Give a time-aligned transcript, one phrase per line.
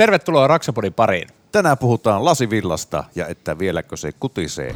[0.00, 1.28] Tervetuloa Raksapodin pariin.
[1.52, 4.74] Tänään puhutaan lasivillasta ja että vieläkö se kutisee.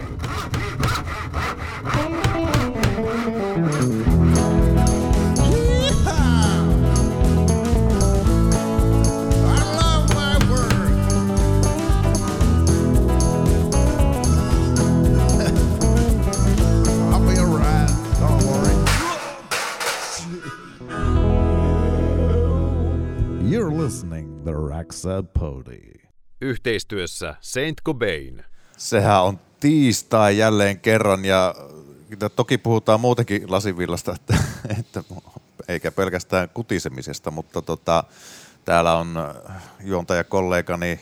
[25.38, 25.92] Pody.
[26.40, 28.44] Yhteistyössä Saint Cobain.
[28.76, 31.54] Sehän on tiistai jälleen kerran ja
[32.36, 34.36] toki puhutaan muutenkin lasivillasta, että,
[34.78, 35.02] että
[35.68, 38.04] eikä pelkästään kutisemisesta, mutta tota,
[38.64, 39.14] täällä on
[39.80, 41.00] juontajakollegani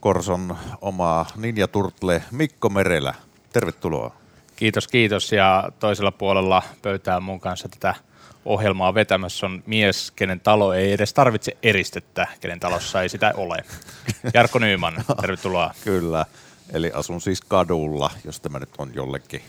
[0.00, 3.14] Korson oma Ninja Turtle Mikko Merelä.
[3.52, 4.14] Tervetuloa.
[4.56, 5.32] Kiitos, kiitos.
[5.32, 7.94] Ja toisella puolella pöytää mun kanssa tätä
[8.44, 13.64] ohjelmaa vetämässä on mies, kenen talo ei edes tarvitse eristettä, kenen talossa ei sitä ole.
[14.34, 15.74] Jarkko Nyyman, tervetuloa.
[15.84, 16.26] Kyllä,
[16.72, 19.42] eli asun siis kadulla, jos tämä nyt on jollekin,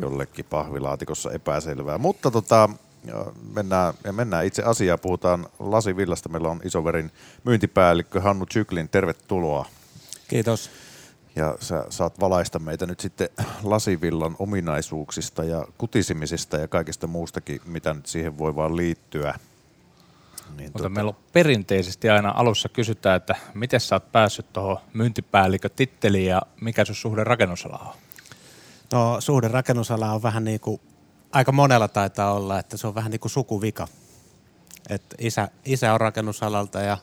[0.00, 1.98] jollekin pahvilaatikossa epäselvää.
[1.98, 2.68] Mutta tota,
[3.54, 6.28] mennään, ja mennään itse asiaan, puhutaan lasivillasta.
[6.28, 7.10] Meillä on isoverin
[7.44, 9.66] myyntipäällikkö Hannu Chyklin, tervetuloa.
[10.28, 10.70] Kiitos.
[11.36, 13.28] Ja sä saat valaista meitä nyt sitten
[13.62, 19.34] lasivillan ominaisuuksista ja kutisimisesta ja kaikesta muustakin, mitä nyt siihen voi vaan liittyä.
[20.56, 26.26] Niin Mutta meillä on perinteisesti aina alussa kysytään, että miten sä oot päässyt tuohon myyntipäällikkötitteliin
[26.26, 27.94] ja mikä sun suhde rakennusalaan on?
[28.92, 30.80] No suhde rakennusala on vähän niin kuin,
[31.32, 33.88] aika monella taitaa olla, että se on vähän niin kuin sukuvika.
[34.88, 36.98] Et isä, isä on rakennusalalta ja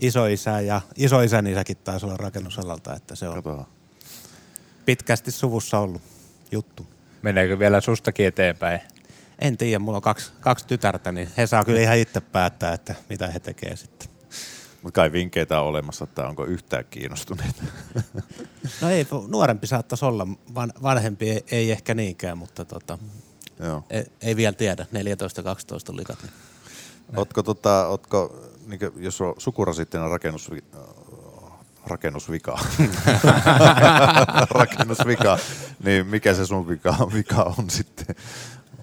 [0.00, 3.66] isoisä ja isoisän isäkin taisi olla rakennusalalta, että se on Katsotaan.
[4.86, 6.02] pitkästi suvussa ollut
[6.52, 6.86] juttu.
[7.22, 8.80] Meneekö vielä sustakin eteenpäin?
[9.38, 12.94] En tiedä, mulla on kaksi, kaksi tytärtä, niin he saa kyllä ihan itse päättää, että
[13.08, 14.08] mitä he tekee sitten.
[14.82, 17.62] Mutta kai vinkkeitä on olemassa, että onko yhtään kiinnostuneita.
[18.80, 22.98] No ei, nuorempi saattaisi olla, van, vanhempi ei, ei ehkä niinkään, mutta tota,
[23.58, 23.84] Joo.
[23.90, 24.86] ei, ei vielä tiedä,
[25.92, 26.22] 14-12 likat.
[26.22, 26.32] Niin.
[27.16, 30.50] Ootko, tota, ootko niin jos on sukurasitteinen rakennus,
[31.86, 32.58] rakennusvika,
[34.60, 35.38] rakennusvika,
[35.84, 38.16] niin mikä se sun vika, vika on sitten?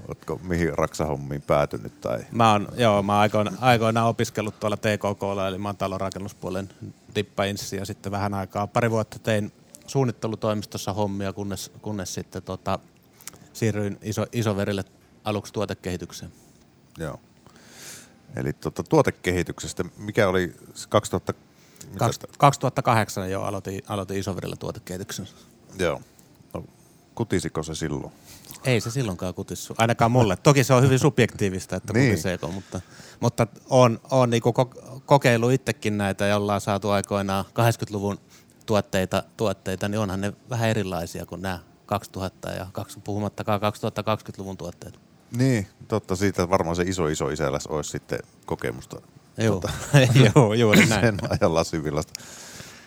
[0.07, 2.01] Ootko mihin raksahommiin päätynyt?
[2.01, 2.19] Tai?
[2.31, 6.69] Mä oon, joo, mä oon aikoina, aikoinaan opiskellut tuolla TKKlla, eli mä oon talonrakennuspuolen
[7.15, 9.51] dippainssi ja sitten vähän aikaa, pari vuotta tein
[9.87, 12.79] suunnittelutoimistossa hommia, kunnes, kunnes sitten tota,
[13.53, 14.83] siirryin iso, isoverille
[15.23, 16.31] aluksi tuotekehitykseen.
[16.97, 17.19] Joo.
[18.35, 20.55] Eli tuota, tuotekehityksestä, mikä oli
[20.89, 21.33] 2000...
[21.85, 25.27] mitä Kaks, sitä- 2008 jo aloitin, aloitin isoverillä tuotekehityksen.
[25.79, 26.01] Joo.
[26.53, 26.63] No,
[27.15, 28.13] kutisiko se silloin?
[28.63, 30.35] Ei se silloinkaan kutissu, ainakaan mulle.
[30.37, 32.01] Toki se on hyvin subjektiivista, että Niin.
[32.01, 32.11] niin.
[32.11, 32.81] kutiseeko, mutta,
[33.19, 38.19] mutta on, on niinku ko- kokeillut itsekin näitä ja ollaan saatu aikoinaan 80-luvun
[38.65, 44.99] tuotteita, tuotteita, niin onhan ne vähän erilaisia kuin nämä 2000 ja kaksi- puhumattakaan 2020-luvun tuotteet.
[45.31, 46.15] Niin, totta.
[46.15, 49.01] Siitä varmaan se iso iso isällä olisi sitten kokemusta
[49.37, 49.61] Joo,
[50.35, 51.01] Joo juuri näin.
[51.01, 52.13] sen ajan lasivillasta.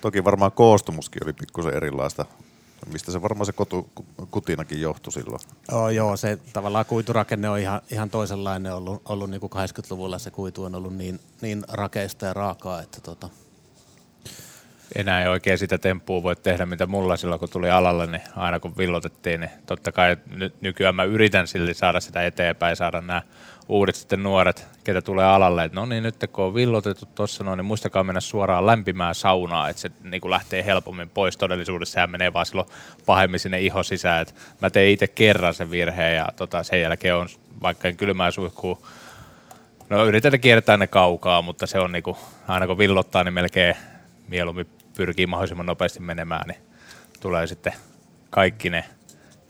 [0.00, 2.26] Toki varmaan koostumuskin oli pikkusen erilaista,
[2.92, 3.90] mistä se varmaan se kotu,
[4.30, 5.40] kutinakin johtui silloin.
[5.72, 10.18] Oh, joo, se tavallaan kuiturakenne on ihan, ihan toisenlainen ollut, ollut niin kuin 80-luvulla.
[10.18, 13.28] Se kuitu on ollut niin, niin rakeista ja raakaa, että tota,
[14.96, 18.60] enää ei oikein sitä temppua voi tehdä, mitä mulla silloin, kun tuli alalle, niin aina
[18.60, 20.16] kun villotettiin, niin totta kai
[20.60, 23.22] nykyään mä yritän silti saada sitä eteenpäin, saada nämä
[23.68, 27.56] uudet sitten nuoret, ketä tulee alalle, että no niin, nyt kun on villotettu tuossa noin,
[27.56, 32.10] niin muistakaa mennä suoraan lämpimään saunaan, että se niin kuin lähtee helpommin pois todellisuudessa, sehän
[32.10, 32.68] menee vaan silloin
[33.06, 37.16] pahemmin sinne iho sisään, että mä tein itse kerran sen virheen ja tota, sen jälkeen
[37.16, 37.28] on
[37.62, 38.86] vaikka en kylmää suihkuu
[39.90, 42.18] No yritetään kiertää ne kaukaa, mutta se on niinku,
[42.48, 43.76] aina kun villottaa, niin melkein
[44.28, 46.60] mieluummin pyrkii mahdollisimman nopeasti menemään, niin
[47.20, 47.72] tulee sitten
[48.30, 48.84] kaikki ne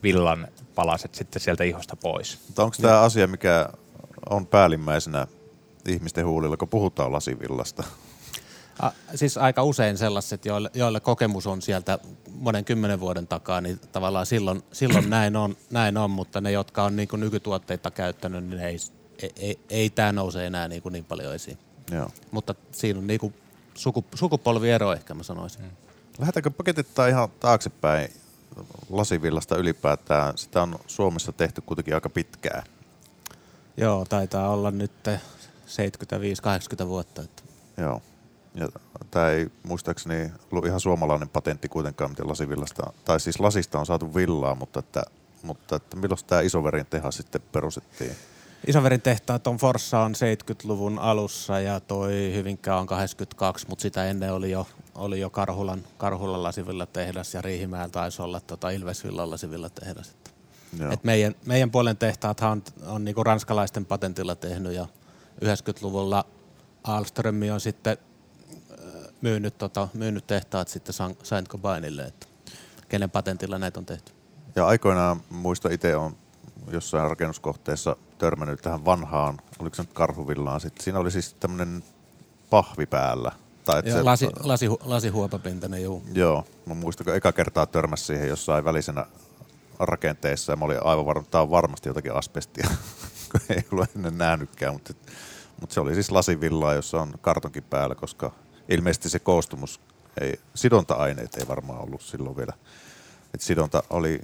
[0.03, 2.39] villan palaset sitten sieltä ihosta pois.
[2.47, 3.69] Mutta onko tämä asia, mikä
[4.29, 5.27] on päällimmäisenä
[5.87, 7.83] ihmisten huulilla, kun puhutaan lasivillasta?
[8.79, 11.99] A, siis aika usein sellaiset, joille, joille kokemus on sieltä
[12.31, 16.83] monen kymmenen vuoden takaa, niin tavallaan silloin, silloin näin, on, näin on, mutta ne, jotka
[16.83, 18.77] on niin kuin nykytuotteita käyttänyt, niin ei,
[19.21, 21.57] ei, ei, ei tämä nouse enää niin, kuin niin paljon esiin.
[21.91, 22.09] Joo.
[22.31, 23.33] Mutta siinä on niin kuin
[23.73, 25.61] suku, sukupolviero ehkä mä sanoisin.
[25.61, 25.71] Hmm.
[26.19, 28.11] Lähdetäänkö paketittaa ihan taaksepäin
[28.89, 30.37] lasivillasta ylipäätään?
[30.37, 32.63] Sitä on Suomessa tehty kuitenkin aika pitkään.
[33.77, 37.21] Joo, taitaa olla nyt 75-80 vuotta.
[37.21, 37.43] Että.
[37.77, 38.01] Joo.
[38.55, 38.67] Ja
[39.11, 44.15] tämä ei muistaakseni ollut ihan suomalainen patentti kuitenkaan, miten lasivillasta, tai siis lasista on saatu
[44.15, 45.03] villaa, mutta että,
[45.43, 48.15] mutta että milloin tämä isoverin tehas sitten perustettiin?
[48.67, 54.33] Isoverin tehtaat on Forssa on 70-luvun alussa ja toi Hyvinkää on 82, mutta sitä ennen
[54.33, 59.69] oli jo, oli jo Karhulan, Karhulan lasivilla tehdas ja Riihimäellä taisi olla tota Ilvesvillan lasivilla
[59.69, 60.15] tehdas.
[60.79, 60.91] Joo.
[60.91, 64.87] et meidän, meidän puolen tehtaathan on, on niinku ranskalaisten patentilla tehnyt ja
[65.45, 66.25] 90-luvulla
[66.83, 67.97] Alström on sitten
[68.71, 68.77] äh,
[69.21, 72.27] myynyt, tota, myynyt tehtaat sitten Saint Gobainille, että
[72.89, 74.11] kenen patentilla näitä on tehty.
[74.55, 76.17] Ja aikoinaan muista itse on
[76.71, 80.83] jossain rakennuskohteessa törmännyt tähän vanhaan, oliko se nyt karhuvillaan sitten.
[80.83, 81.83] Siinä oli siis tämmöinen
[82.49, 83.31] pahvi päällä.
[83.65, 86.03] Tai Ja se, lasi, lasi, lasihuopapintainen, juu.
[86.13, 89.05] Joo, mä muistan, kun eka kertaa törmäsi siihen jossain välisenä
[89.79, 92.67] rakenteessa ja mä olin aivan varma, että tämä on varmasti jotakin asbestia,
[93.31, 94.93] kun ei ollut ennen nähnytkään, mutta,
[95.59, 98.31] mutta se oli siis lasivillaa, jossa on kartonkin päällä, koska
[98.69, 99.81] ilmeisesti se koostumus,
[100.21, 102.53] ei, sidonta-aineet ei varmaan ollut silloin vielä.
[103.33, 104.21] Et sidonta oli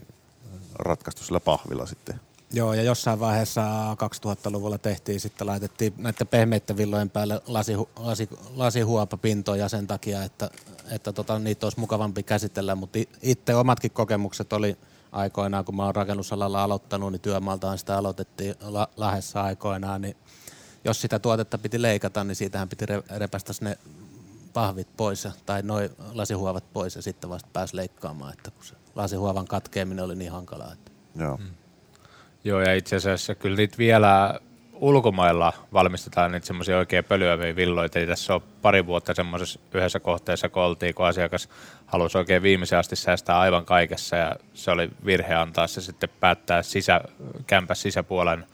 [0.80, 2.20] ratkaistu sillä pahvilla sitten.
[2.54, 9.70] Joo, ja jossain vaiheessa 2000-luvulla tehtiin, sitten laitettiin näiden pehmeiden villojen päälle lasi, lasi, lasihuopapintoja
[9.70, 10.50] sen takia, että,
[10.92, 14.78] että tota, niitä olisi mukavampi käsitellä, mutta itse omatkin kokemukset oli
[15.12, 20.18] aikoinaan, kun mä oon rakennusalalla aloittanut, niin työmaaltaan sitä aloitettiin la, lähdessä aikoinaan, niin
[20.84, 23.78] jos sitä tuotetta piti leikata, niin siitähän piti re- repästä ne
[24.54, 29.46] pahvit pois tai noin lasihuovat pois ja sitten vasta pääsi leikkaamaan, että kun se lasihuovan
[29.46, 30.74] katkeaminen oli niin hankalaa.
[30.74, 30.92] Että.
[31.16, 31.38] Joo.
[31.38, 31.67] Mm.
[32.48, 34.40] Joo, ja itse asiassa kyllä niitä vielä
[34.74, 38.00] ulkomailla valmistetaan niitä semmoisia oikein pölyäviä villoita.
[38.00, 41.50] Ei tässä ole pari vuotta semmoisessa yhdessä kohteessa, kun oltiin, kun asiakas
[41.86, 46.64] halusi oikein viimeisen asti säästää aivan kaikessa, ja se oli virhe antaa se sitten päättää
[46.64, 47.02] sisä,
[47.48, 48.46] kämpäs sisäpuolen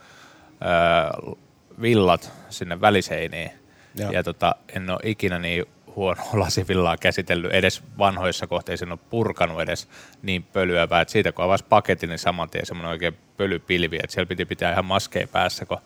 [0.62, 1.34] öö,
[1.82, 3.52] villat sinne väliseiniin.
[3.96, 4.12] Joo.
[4.12, 9.62] Ja tota, en ole ikinä niin huono lasivillaa käsitellyt edes vanhoissa kohteissa, en ole purkanut
[9.62, 9.88] edes
[10.22, 14.30] niin pölyävää, että siitä kun avasi paketin, niin saman tien semmoinen oikein pölypilvi, että siellä
[14.30, 15.78] piti pitää ihan maskeja päässä, kun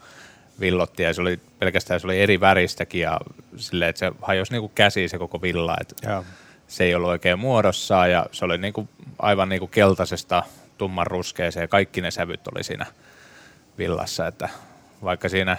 [0.59, 3.19] villotti ja se oli pelkästään se oli eri väristäkin ja
[3.57, 6.25] silleen, että se hajosi niinku käsiin se koko villa, että Joo.
[6.67, 8.89] se ei ollut oikein muodossaan ja se oli niinku
[9.19, 10.43] aivan niinku keltaisesta
[10.77, 12.85] tumman ruskeeseen ja kaikki ne sävyt oli siinä
[13.77, 14.49] villassa, että
[15.03, 15.57] vaikka siinä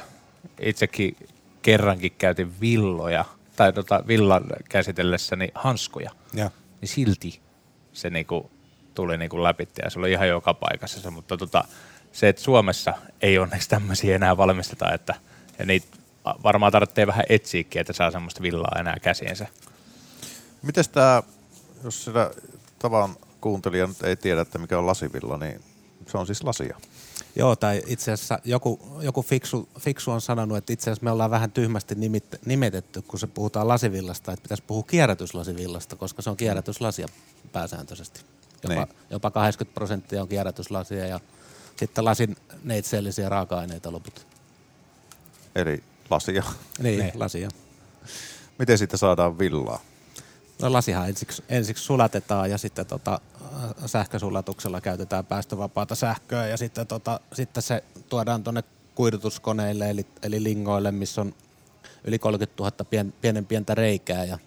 [0.60, 1.16] itsekin
[1.62, 3.24] kerrankin käytin villoja
[3.58, 6.50] tai tota villan käsitellessäni hanskoja, Joo.
[6.80, 7.40] niin silti
[7.92, 8.50] se niinku
[8.94, 11.64] tuli niinku läpi ja se oli ihan joka paikassa se, mutta tota,
[12.12, 15.14] se, että Suomessa ei onneksi tämmöisiä enää valmisteta, että
[15.58, 15.86] ja niitä
[16.24, 19.46] varmaan tarvitsee vähän etsiäkin, että saa semmoista villaa enää käsiinsä.
[20.62, 21.22] Mites tämä,
[21.84, 22.30] jos sitä
[22.78, 25.60] tavan kuuntelija nyt ei tiedä, että mikä on lasivilla, niin
[26.06, 26.76] se on siis lasia.
[27.36, 31.30] Joo, tai itse asiassa joku, joku fiksu, fiksu on sanonut, että itse asiassa me ollaan
[31.30, 36.36] vähän tyhmästi nimit, nimetetty, kun se puhutaan lasivillasta, että pitäisi puhua kierrätyslasivillasta, koska se on
[36.36, 37.08] kierrätyslasia
[37.52, 38.20] pääsääntöisesti.
[38.62, 38.96] Jopa, Niin.
[39.10, 41.20] jopa 80 prosenttia on kierrätyslasia ja
[41.76, 44.26] sitten lasin neitseellisiä raaka-aineita loput.
[45.54, 46.42] Eli lasia.
[46.78, 47.12] Niin, Niin.
[47.14, 47.48] lasia.
[48.58, 49.80] Miten siitä saadaan villaa?
[50.62, 56.86] No lasihan ensiksi, ensiksi sulatetaan ja sitten tota, äh, sähkösulatuksella käytetään päästövapaata sähköä ja sitten,
[56.86, 58.64] tota, sitten se tuodaan tuonne
[58.94, 61.34] kuidutuskoneille eli, eli lingoille, missä on
[62.04, 64.38] yli 30 000 pien, pienen pientä reikää ja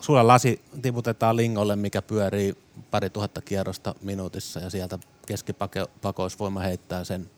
[0.00, 2.54] sulla lasi tiputetaan lingolle, mikä pyörii
[2.90, 7.30] pari tuhatta kierrosta minuutissa ja sieltä keskipakoisvoima heittää sen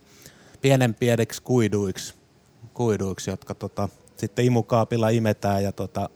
[0.61, 2.15] pienen pieneksi kuiduiksi,
[2.75, 6.11] kuiduiksi jotka tota, sitten imukaapilla imetään ja tota,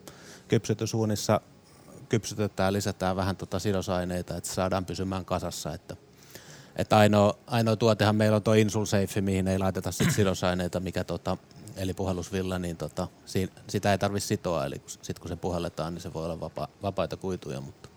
[0.51, 1.41] kypsytysuunissa
[2.09, 5.75] kypsytetään, lisätään vähän tota sidosaineita, että saadaan pysymään kasassa.
[5.75, 5.97] Että,
[6.77, 11.37] että ainoa, ainoa tuotehan meillä on tuo Insulsafe, mihin ei laiteta sit sidosaineita, mikä tota,
[11.77, 16.03] eli puhallusvilla, niin tota, si, sitä ei tarvitse sitoa, eli sitten kun se puhalletaan, niin
[16.03, 17.89] se voi olla vapa, vapaita kuituja, mutta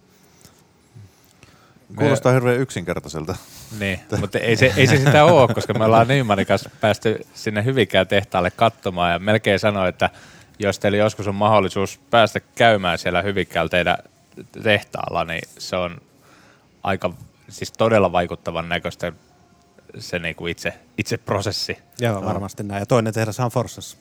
[1.96, 3.36] Kuulostaa hirveän yksinkertaiselta.
[3.80, 7.66] Niin, mutta ei se, ei se sitä ole, koska me ollaan Nymanin kanssa päästy sinne
[7.66, 10.10] Hyvinkään tehtaalle katsomaan ja melkein sanoin, että
[10.64, 13.98] jos teillä joskus on mahdollisuus päästä käymään siellä Hyvinkäällä teidän
[14.64, 16.02] tehtaalla, niin se on
[16.84, 17.14] aika,
[17.50, 19.14] siis todella vaikuttavan näköistä
[20.00, 21.78] se niinku itse, itse prosessi.
[22.00, 22.80] joo, varmasti näin.
[22.80, 23.98] Ja toinen tehdas on Forssassa.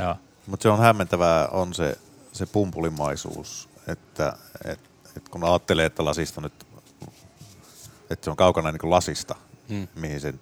[0.00, 0.16] Joo.
[0.46, 1.98] Mutta se on hämmentävää, on se,
[2.32, 4.32] se pumpulimaisuus, että
[4.64, 4.80] et,
[5.16, 6.66] et kun ajattelee, että lasista nyt,
[8.10, 9.34] että se on kaukana niin lasista,
[9.68, 9.76] Mm.
[9.76, 9.88] mm.
[9.94, 10.40] mihin sen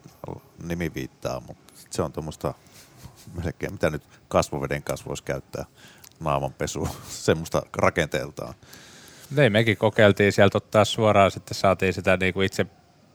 [0.63, 2.55] nimi viittaa, mutta se on tuommoista
[3.43, 5.65] melkein, mitä nyt kasvoveden kanssa voisi käyttää
[6.21, 8.55] naamanpesu, semmoista rakenteeltaan.
[9.37, 12.67] Niin, mekin kokeiltiin sieltä ottaa suoraan, sitten saatiin sitä niinku itse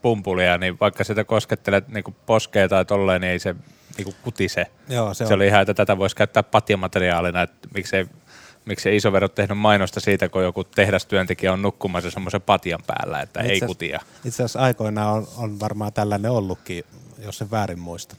[0.02, 3.54] pumpulia, niin vaikka sitä koskettelet niinku poskea tai tolleen, niin ei se
[3.96, 4.66] niinku kutise.
[4.88, 8.06] Joo, se, Se, se oli ihan, että tätä voisi käyttää patjamateriaalina, että miksei,
[8.64, 13.52] miksei isovero tehnyt mainosta siitä, kun joku tehdastyöntekijä on nukkumassa semmoisen patjan päällä, että Itse
[13.52, 14.00] ei kutia.
[14.24, 16.84] Itse asiassa aikoinaan on, on varmaan tällainen ollutkin,
[17.18, 18.16] jos se väärin muista.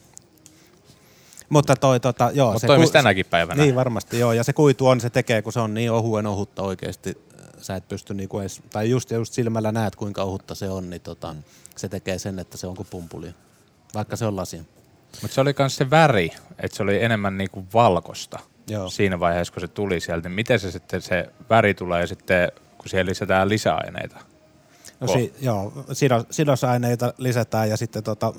[1.49, 2.53] Mutta toi tota, joo.
[2.53, 3.63] Mutta toimisi tänäkin päivänä.
[3.63, 6.63] Niin varmasti joo, ja se kuitu on, se tekee, kun se on niin ohuen ohutta
[6.63, 7.17] oikeasti,
[7.61, 11.01] sä et pysty niinku edes, tai just, just silmällä näet kuinka ohutta se on, niin
[11.01, 11.35] tota,
[11.75, 13.33] se tekee sen, että se on kuin pumpuli,
[13.93, 14.61] vaikka se on lasi.
[15.21, 18.89] Mutta se oli myös se väri, että se oli enemmän niinku valkosta Joo.
[18.89, 20.29] siinä vaiheessa, kun se tuli sieltä.
[20.29, 24.19] Niin miten se sitten se väri tulee sitten, kun siihen lisätään lisäaineita?
[24.99, 28.33] No si, joo, sidos, sidosaineita lisätään ja sitten tota,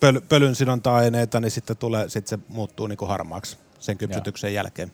[0.00, 4.92] pöl, pölyn sidonta-aineita, niin sitten, tulee, sitten se muuttuu niinku harmaaksi sen kypsytyksen jälkeen.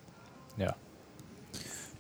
[0.56, 0.72] Joo.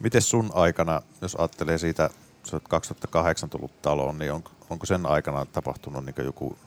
[0.00, 2.10] Miten sun aikana, jos ajattelee siitä,
[2.44, 6.58] sä oot 2008 tullut taloon, niin on, onko sen aikana tapahtunut niin joku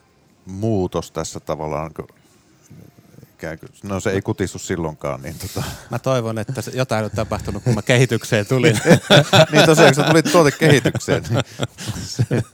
[0.45, 2.07] muutos tässä tavallaan, niin
[3.33, 7.11] ikään kuin, no se ei kutistu silloinkaan, niin, tota, Mä toivon, että se, jotain on
[7.11, 8.79] tapahtunut, kun mä kehitykseen tulin.
[9.51, 11.43] niin tosiaan kun sä tulit tuotekehitykseen, niin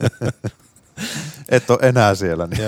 [1.48, 2.46] et ole enää siellä.
[2.46, 2.60] Niin.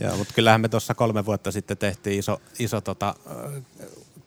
[0.00, 3.14] Joo, mutta kyllähän me tuossa kolme vuotta sitten tehtiin iso, iso tota,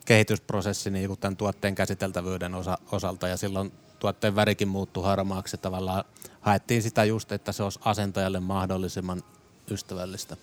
[0.06, 5.58] kehitysprosessi niin tämän tuotteen käsiteltävyyden osa, osalta ja silloin tuotteen värikin muuttui harmaaksi.
[5.58, 6.04] Tavallaan
[6.42, 9.24] haettiin sitä just, että se olisi asentajalle mahdollisimman
[9.72, 10.38] ystävällistä.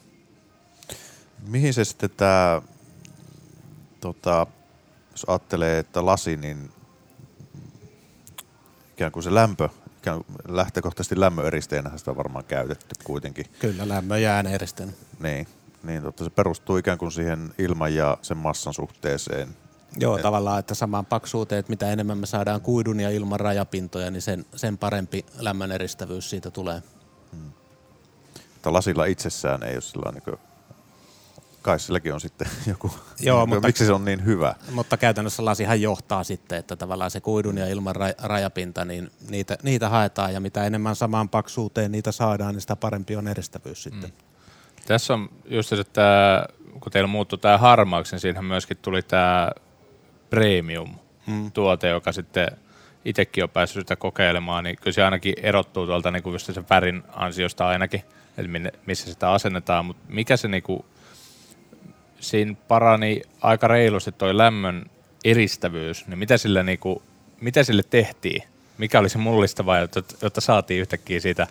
[1.46, 2.62] Mihin se sitten tämä,
[4.00, 4.46] tota,
[5.10, 6.70] jos ajattelee, että lasi, niin
[8.92, 9.68] ikään kuin se lämpö,
[10.48, 13.46] lähtökohtaisesti lämmöeristeenä sitä on varmaan käytetty kuitenkin.
[13.58, 14.94] Kyllä, lämmön ja ääneeristen.
[15.20, 15.48] Niin,
[15.82, 19.48] niin totta, se perustuu ikään kuin siihen ilman ja sen massan suhteeseen.
[19.96, 24.10] Joo, Et- tavallaan, että samaan paksuuteen, että mitä enemmän me saadaan kuidun ja ilman rajapintoja,
[24.10, 26.82] niin sen, sen parempi lämmön eristävyys siitä tulee.
[28.54, 30.38] Mutta lasilla itsessään ei ole sillä niin
[31.62, 34.54] kai silläkin on sitten joku, Joo, mutta- miksi se on niin hyvä.
[34.70, 39.58] Mutta käytännössä lasihan johtaa sitten, että tavallaan se kuidun ja ilman ra- rajapinta, niin niitä,
[39.62, 44.12] niitä haetaan ja mitä enemmän samaan paksuuteen niitä saadaan, niin sitä parempi on eristävyys sitten.
[44.86, 46.46] Tässä on just se, että
[46.80, 49.50] kun teillä muuttui tämä harmaaksi, niin siinähän myöskin tuli tämä
[50.30, 52.48] premium-tuote, joka sitten
[53.04, 56.64] itsekin on päässyt sitä kokeilemaan, niin kyllä se ainakin erottuu tuolta niin kuin just sen
[56.70, 58.02] värin ansiosta ainakin,
[58.38, 60.84] eli minne, missä sitä asennetaan, mutta mikä se niin kuin,
[62.20, 64.90] siinä parani aika reilusti toi lämmön
[65.24, 67.02] eristävyys, niin mitä sille, niin kuin,
[67.40, 68.42] mitä sille tehtiin?
[68.78, 71.46] Mikä oli se mullistava, jotta, jotta saatiin yhtäkkiä siitä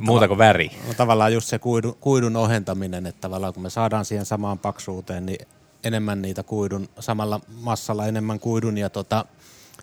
[0.00, 0.70] muuta kuin väri?
[0.86, 5.26] No, tavallaan just se kuidun, kuidun ohentaminen, että tavallaan kun me saadaan siihen samaan paksuuteen,
[5.26, 5.46] niin
[5.84, 9.24] enemmän niitä kuidun, samalla massalla enemmän kuidun ja tota,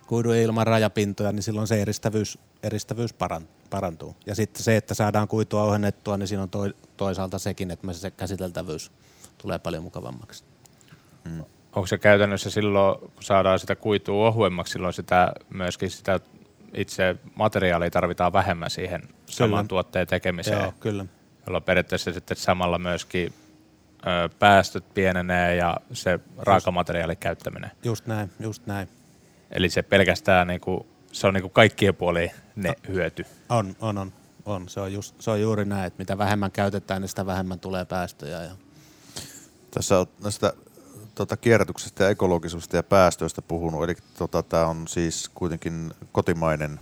[0.08, 4.16] kuidun ilman rajapintoja, niin silloin se eristävyys, eristävyys paran, parantuu.
[4.26, 7.94] Ja sitten se, että saadaan kuitua ohennettua, niin siinä on toi, toisaalta sekin, että me
[7.94, 8.92] se käsiteltävyys
[9.44, 10.44] tulee paljon mukavammaksi.
[11.76, 16.20] onko se käytännössä silloin, kun saadaan sitä kuitua ohuemmaksi, silloin sitä myöskin sitä
[16.74, 21.06] itse materiaalia tarvitaan vähemmän siihen saman tuotteen tekemiseen, Joo, kyllä.
[21.48, 23.34] jolloin periaatteessa sitten samalla myöskin
[24.08, 27.72] ö, päästöt pienenee ja se raakamateriaalin käyttäminen.
[27.84, 28.90] Just näin, just näin.
[29.52, 33.26] Eli se pelkästään niinku, se on niinku kaikkien puolin ne hyöty.
[33.50, 34.14] On, on, on.
[34.46, 34.70] on.
[34.70, 37.86] Se, on just, se on juuri näin, että mitä vähemmän käytetään, niin sitä vähemmän tulee
[37.86, 38.42] päästöjä.
[38.44, 38.52] Ja
[39.74, 40.54] Tässä on näistä
[41.16, 46.80] tota, kierrätyksestä ja ekologisuudesta ja päästöistä puhunut, eli tota, tämä on siis kuitenkin kotimainen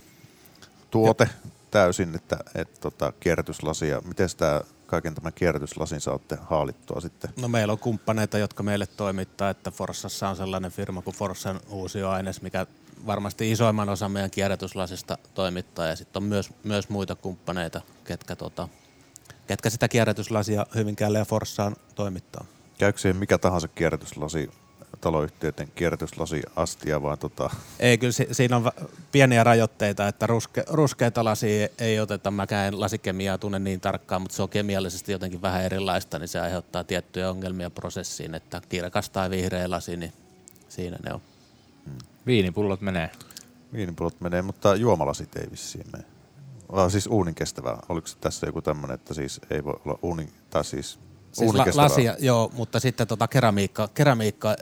[0.90, 1.28] tuote
[1.70, 7.30] täysin, että et, tota, kierrätyslasi ja miten tämä kaiken tämän kierrätyslasin saatte haalittua sitten?
[7.40, 12.42] No meillä on kumppaneita, jotka meille toimittaa, että Forssassa on sellainen firma kuin Forssan uusioaines,
[12.42, 12.66] mikä
[13.06, 15.86] varmasti isoimman osan meidän kierrätyslasista toimittaa.
[15.86, 18.68] Ja sitten on myös, myös muita kumppaneita, ketkä, tota,
[19.46, 22.44] ketkä sitä kierrätyslasia Hyvinkäälle ja Forssaan toimittaa.
[22.82, 24.50] Käykö siihen mikä tahansa kierrätyslasi,
[25.00, 28.70] taloyhtiöiden kierrätyslasi astia, vaan tota, Ei, kyllä si- siinä on
[29.12, 32.30] pieniä rajoitteita, että ruske, ruskeita lasia ei oteta.
[32.30, 36.40] Mäkään en lasikemiaa tunne niin tarkkaan, mutta se on kemiallisesti jotenkin vähän erilaista, niin se
[36.40, 40.12] aiheuttaa tiettyjä ongelmia prosessiin, että kirkas tai vihreä lasi, niin
[40.68, 41.20] siinä ne on.
[42.26, 43.10] Viinipullot menee.
[43.72, 46.04] viinipullot menee, mutta juomalasit ei vissiin mene.
[46.72, 47.78] Vaan siis uunin kestävää.
[47.88, 50.98] Oliko se tässä joku tämmöinen, että siis ei voi olla uunin, tai siis,
[51.32, 54.56] Siis la- lasia, joo, mutta sitten tota keramiikka, keramiikka,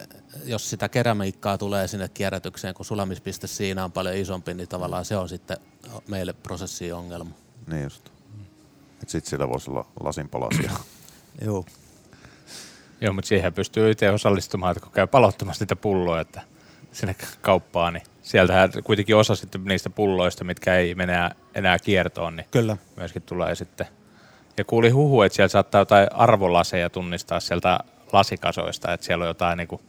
[0.44, 5.16] jos sitä keramiikkaa tulee sinne kierrätykseen, kun sulamispiste siinä on paljon isompi, niin tavallaan se
[5.16, 5.56] on sitten
[6.08, 7.30] meille prosessiongelma.
[7.66, 8.08] Niin just.
[9.02, 10.70] Että sit siellä voisi olla lasinpalasia.
[11.44, 11.64] Joo.
[13.00, 16.40] Joo, mutta siihen pystyy itse osallistumaan, että kun käy palottamassa niitä pulloja että
[16.92, 22.36] sinne kauppaan, niin sieltähän kuitenkin osa sitten niistä pulloista, mitkä ei mene enää, enää kiertoon,
[22.36, 22.76] niin Kyllä.
[22.96, 23.86] myöskin tulee sitten.
[24.56, 27.80] Ja kuuli huhu, että siellä saattaa jotain arvolaseja tunnistaa sieltä
[28.12, 29.82] lasikasoista, että siellä on jotain niin kuin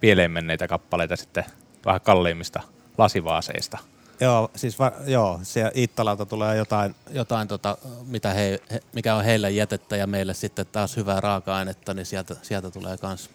[0.00, 1.44] pieleen menneitä kappaleita sitten
[1.86, 2.62] vähän kalliimmista
[2.98, 3.78] lasivaaseista.
[4.20, 9.24] Joo, siis va, joo, siellä Iittalalta tulee jotain, jotain tota, mitä he, he, mikä on
[9.24, 13.30] heille jätettä ja meille sitten taas hyvää raaka-ainetta, niin sieltä, sieltä tulee kans.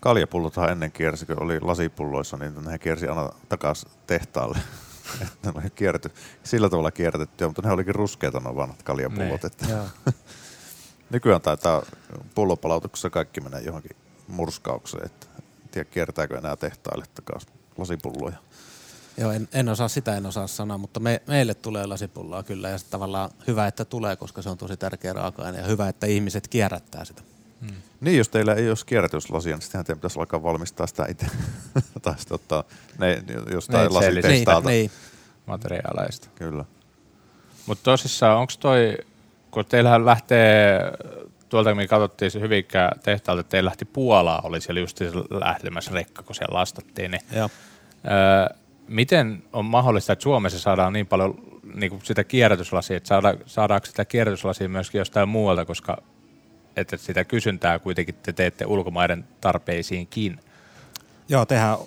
[0.00, 4.58] Kaljapullothan ennen kiersi, kun oli lasipulloissa, niin ne kiersi aina takaisin tehtaalle.
[5.22, 6.10] Että ne oli kierretty,
[6.44, 9.42] sillä tavalla kierrätettyä, mutta ne olikin ruskeita nuo vanhat kaljapullot.
[9.42, 9.46] Niin.
[9.46, 9.66] Että
[11.10, 11.82] nykyään taitaa
[12.34, 13.96] pullopalautuksessa kaikki menee johonkin
[14.28, 15.06] murskaukseen.
[15.06, 18.36] Että en tiedä, kiertääkö enää tehtaille takaisin lasipulloja.
[19.18, 22.78] Joo, en, en osaa sitä, en osaa sanoa, mutta me, meille tulee lasipulloa kyllä ja
[22.78, 26.48] se tavallaan hyvä, että tulee, koska se on tosi tärkeä raaka-aine ja hyvä, että ihmiset
[26.48, 27.22] kierrättää sitä.
[28.00, 31.26] Niin, jos teillä ei olisi kierrätyslasia, niin sittenhän teidän pitäisi alkaa valmistaa sitä itse.
[32.02, 32.64] tai sitten ottaa
[32.98, 33.22] ne
[33.52, 34.68] jostain Niin, lasitestaalta.
[34.68, 34.90] Niin,
[35.46, 36.28] materiaaleista.
[36.34, 36.64] Kyllä.
[37.66, 38.96] Mutta tosissaan, onko toi,
[39.50, 40.80] kun teillähän lähtee,
[41.48, 45.90] tuolta kun me katsottiin se hyvinkään tehtaalta, että teillä lähti Puolaa, oli siellä just lähtemässä
[45.94, 47.50] rekka, kun siellä lastattiin, niin joo.
[48.04, 48.56] Öö,
[48.88, 51.34] miten on mahdollista, että Suomessa saadaan niin paljon
[51.74, 56.02] niin kuin sitä kierrätyslasia, että saada, saadaanko sitä kierrätyslasia myöskin jostain muualta, koska
[56.76, 60.40] että sitä kysyntää kuitenkin te teette ulkomaiden tarpeisiinkin.
[61.28, 61.78] Joo, tehdään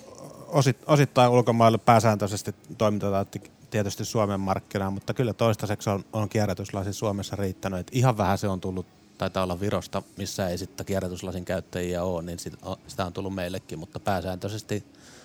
[0.48, 6.92] osit, osittain ulkomaille pääsääntöisesti toimitetaan ti- tietysti Suomen markkinaan, mutta kyllä toistaiseksi on, on kierrätyslasi
[6.92, 7.80] Suomessa riittänyt.
[7.80, 8.86] Et ihan vähän se on tullut,
[9.18, 13.34] taitaa olla Virosta, missä ei sitten kierrätyslasin käyttäjiä ole, niin sit, o- sitä on tullut
[13.34, 14.84] meillekin, mutta pääsääntöisesti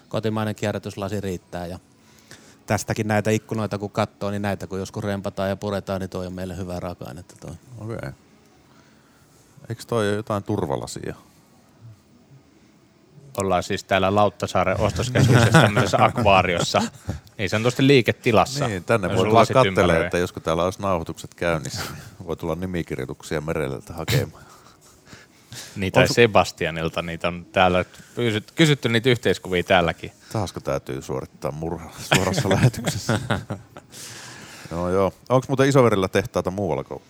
[0.10, 1.80] kotimainen kierrätyslasi riittää ja
[2.66, 6.34] tästäkin näitä ikkunoita kun katsoo, niin näitä kun joskus rempataan ja puretaan, niin toi on
[6.34, 7.56] meille hyvää raaka-ainetta toi.
[7.78, 7.96] Okei.
[7.96, 8.25] Okay.
[9.70, 11.16] Eikö toi ole jotain turvalasia?
[13.38, 16.82] Ollaan siis täällä Lauttasaaren ostoskeskuksessa tämmöisessä akvaariossa,
[17.38, 18.68] niin sanotusti liiketilassa.
[18.68, 22.56] Niin, tänne voi on tulla kattelee, että josko täällä olisi nauhoitukset käynnissä, niin voi tulla
[22.56, 24.44] nimikirjoituksia mereltä hakemaan.
[25.76, 30.12] Niitä ei Sebastianilta, niitä on täällä kysytty, kysytty niitä yhteiskuvia täälläkin.
[30.32, 33.20] Taasko täytyy suorittaa murha suorassa lähetyksessä?
[34.72, 35.14] no joo.
[35.30, 37.02] Onko muuten isoverillä tehtaita muualla kuin,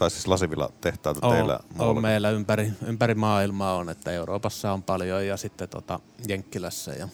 [0.00, 4.82] tai siis lasivilla tehtaita on, teillä on meillä ympäri, ympäri maailmaa on, että Euroopassa on
[4.82, 7.08] paljon ja sitten tota Jenkkilässä ja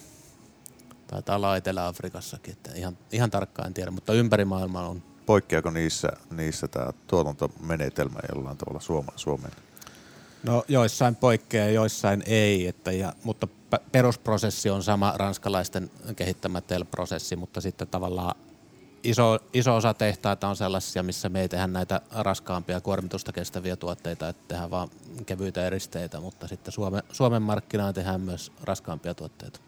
[1.07, 5.03] taitaa olla Etelä-Afrikassakin, että ihan, ihan tarkkaan en tiedä, mutta ympäri maailmaa on.
[5.27, 9.53] Poikkeako niissä, niissä tämä tuotantomenetelmä jollain tavalla Suoma, Suomeen?
[10.43, 13.49] No joissain poikkeaa, joissain ei, että ja, mutta
[13.93, 18.35] perusprosessi on sama ranskalaisten kehittämä TEL-prosessi, mutta sitten tavallaan
[19.03, 24.29] iso, iso osa tehtaita on sellaisia, missä me ei tehdä näitä raskaampia kuormitusta kestäviä tuotteita,
[24.29, 24.89] että tehdään vaan
[25.27, 29.61] kevyitä eristeitä, mutta sitten Suomen, Suomen markkinaan tehdään myös raskaampia tuotteita.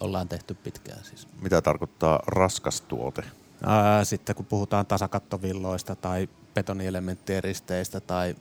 [0.00, 1.28] Ollaan tehty pitkään siis.
[1.40, 3.22] Mitä tarkoittaa raskas tuote?
[3.66, 8.34] Ää, sitten kun puhutaan tasakattovilloista tai betonielementtieristeistä tai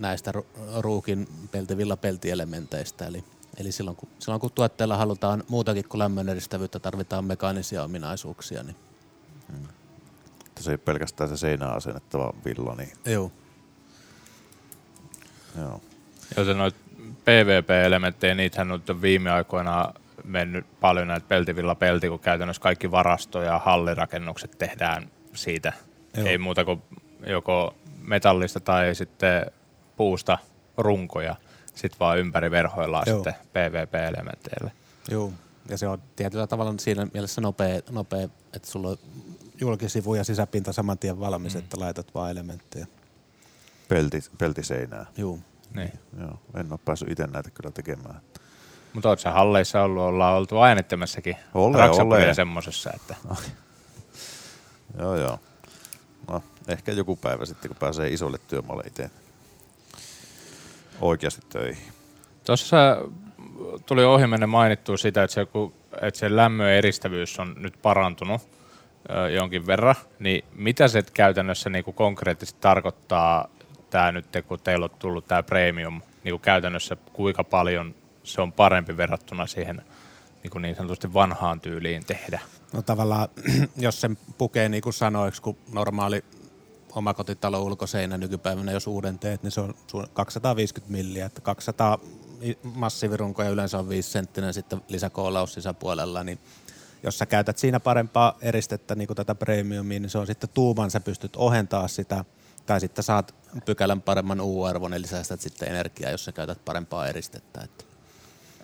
[0.00, 0.46] näistä ru-
[0.78, 3.06] ruukin peltivilla peltielementeistä.
[3.06, 3.24] Eli,
[3.56, 8.62] eli silloin, kun, silloin kun tuotteella halutaan muutakin kuin lämmön eristävyyttä, tarvitaan mekaanisia ominaisuuksia.
[8.62, 8.76] Niin,
[10.46, 13.32] Että se ei pelkästään se seinään asennettava villa, niin joo.
[15.58, 15.80] joo.
[16.36, 16.78] Joten noita
[17.24, 19.92] PVP-elementtejä, niitähän nyt on viime aikoina
[20.24, 25.72] mennyt paljon näitä peltivilla pelti, kun käytännössä kaikki varasto- ja hallirakennukset tehdään siitä.
[25.78, 26.24] Joo.
[26.24, 26.30] Joo.
[26.30, 26.82] Ei muuta kuin
[27.26, 29.46] joko metallista tai sitten
[29.96, 30.38] puusta
[30.76, 31.36] runkoja,
[31.74, 33.16] sitten vaan ympäri verhoillaan Joo.
[33.16, 34.72] sitten PVP-elementeille.
[35.10, 35.32] Joo.
[35.68, 38.98] Ja se on tietyllä tavalla siinä mielessä nopea, nopea että sulla on
[39.60, 41.58] julkisivu ja sisäpinta saman tien valmis, mm.
[41.58, 42.86] että laitat vaan elementtejä.
[43.88, 45.06] Pelti, peltiseinää.
[45.16, 45.38] Joo.
[45.74, 45.92] Niin.
[46.20, 46.40] Joo.
[46.54, 48.20] En ole päässyt itse näitä kyllä tekemään.
[48.92, 52.34] Mutta sä halleissa ollut, ollaan oltu äänettämässäkin Ole, raksapuja ole.
[52.34, 53.14] semmosessa, että
[54.98, 55.38] Joo, joo.
[56.28, 59.10] No, ehkä joku päivä sitten, kun pääsee isolle työmaalle itse
[61.00, 61.92] oikeasti töihin.
[62.44, 62.76] Tuossa
[63.86, 65.46] tuli ohimennen mainittua sitä, että se,
[66.00, 68.55] että se lämmön eristävyys on nyt parantunut
[69.34, 73.48] jonkin verran, niin mitä se käytännössä niin kuin konkreettisesti tarkoittaa
[73.90, 78.52] tämä nyt, kun teillä on tullut tämä premium, niin kuin käytännössä kuinka paljon se on
[78.52, 79.82] parempi verrattuna siihen
[80.42, 82.40] niin, kuin niin sanotusti vanhaan tyyliin tehdä?
[82.72, 83.28] No tavallaan,
[83.76, 86.24] jos sen pukee niin kuin sanoiksi, kun normaali
[86.94, 91.26] omakotitalon ulkoseinä nykypäivänä, jos uuden teet, niin se on su- 250 milliä.
[91.26, 91.98] Että 200
[92.42, 96.38] i- massiivirunkoja yleensä on 5 senttinen sitten lisäkoolaus sisäpuolella, niin
[97.08, 100.90] jos sä käytät siinä parempaa eristettä, niin kuin tätä premiumia, niin se on sitten tuuman,
[100.90, 102.24] sä pystyt ohentaa sitä,
[102.66, 107.60] tai sitten saat pykälän paremman U-arvon, eli säästät sitten energiaa, jos sä käytät parempaa eristettä.
[107.60, 107.84] Että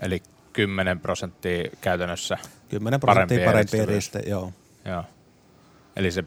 [0.02, 4.52] Eli 10 prosenttia käytännössä 10 prosenttia Parempi parempi eriste, joo.
[4.84, 5.04] Joo.
[5.96, 6.24] Eli se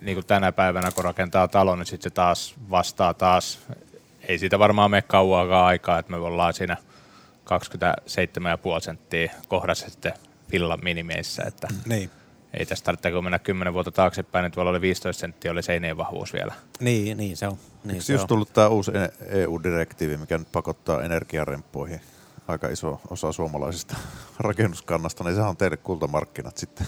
[0.00, 3.58] niin kuin tänä päivänä, kun rakentaa talon, niin sitten se taas vastaa taas,
[4.28, 6.76] ei siitä varmaan mene kauaakaan aikaa, että me ollaan siinä
[8.76, 10.12] 27,5 senttiä kohdassa sitten
[10.52, 12.10] villan minimeissä, että Niin.
[12.54, 15.96] ei tästä tarvitse, kun mennä 10 vuotta taaksepäin, niin tuolla oli 15 senttiä, oli seinien
[15.96, 16.54] vahvuus vielä.
[16.80, 17.58] Niin, niin se on.
[17.84, 18.28] Niin Eikö se just on.
[18.28, 18.90] tullut tämä uusi
[19.28, 22.00] EU-direktiivi, mikä nyt pakottaa energiaremppuihin
[22.48, 23.96] aika iso osa suomalaisista
[24.38, 26.86] rakennuskannasta, niin sehän on teille kultamarkkinat sitten.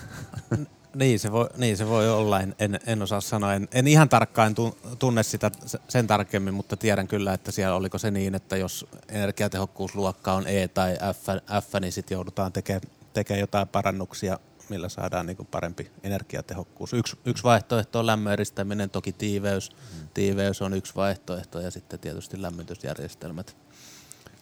[0.95, 3.55] Niin se, voi, niin se voi olla, en, en, en osaa sanoa.
[3.55, 5.51] En, en ihan tarkkaan tu- tunne sitä
[5.89, 10.69] sen tarkemmin, mutta tiedän kyllä, että siellä oliko se niin, että jos energiatehokkuusluokka on E
[10.69, 11.27] tai F,
[11.67, 12.81] F niin sitten joudutaan tekemään
[13.17, 16.93] tekee jotain parannuksia, millä saadaan niin parempi energiatehokkuus.
[16.93, 19.71] Yksi, yksi vaihtoehto on lämmön eristäminen, toki tiiveys.
[20.15, 23.57] Tiiveys on yksi vaihtoehto ja sitten tietysti lämmitysjärjestelmät,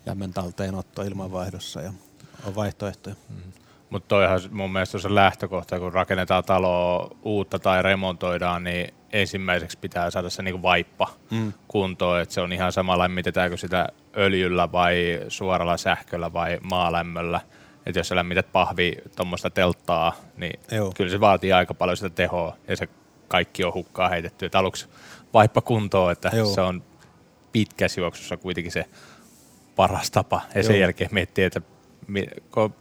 [0.06, 1.92] lämmön talteenotto ilmanvaihdossa ja
[2.46, 3.16] on vaihtoehtoja.
[3.90, 10.10] Mutta toihan mun mielestä se lähtökohta, kun rakennetaan taloa uutta tai remontoidaan, niin ensimmäiseksi pitää
[10.10, 11.52] saada se niinku vaippa mm.
[11.68, 17.40] kuntoon, että se on ihan sama lämmitetäänkö sitä öljyllä vai suoralla sähköllä vai maalämmöllä.
[17.86, 20.92] Että jos sä lämmität pahvi tuommoista telttaa, niin Joo.
[20.96, 22.88] kyllä se vaatii aika paljon sitä tehoa ja se
[23.28, 24.46] kaikki on hukkaa heitetty.
[24.46, 24.88] Et aluksi
[25.34, 26.46] vaippa kuntoon, että Joo.
[26.46, 26.82] se on
[27.52, 28.84] pitkässä juoksussa kuitenkin se
[29.76, 30.40] paras tapa.
[30.54, 30.80] Ja sen Joo.
[30.80, 31.60] jälkeen miettii, että
[32.50, 32.74] kun,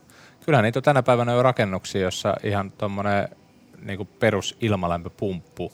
[0.46, 3.30] kyllähän niitä on tänä päivänä jo rakennuksia, jossa ihan tuommoinen
[3.82, 5.72] niin perusilmalämpöpumppu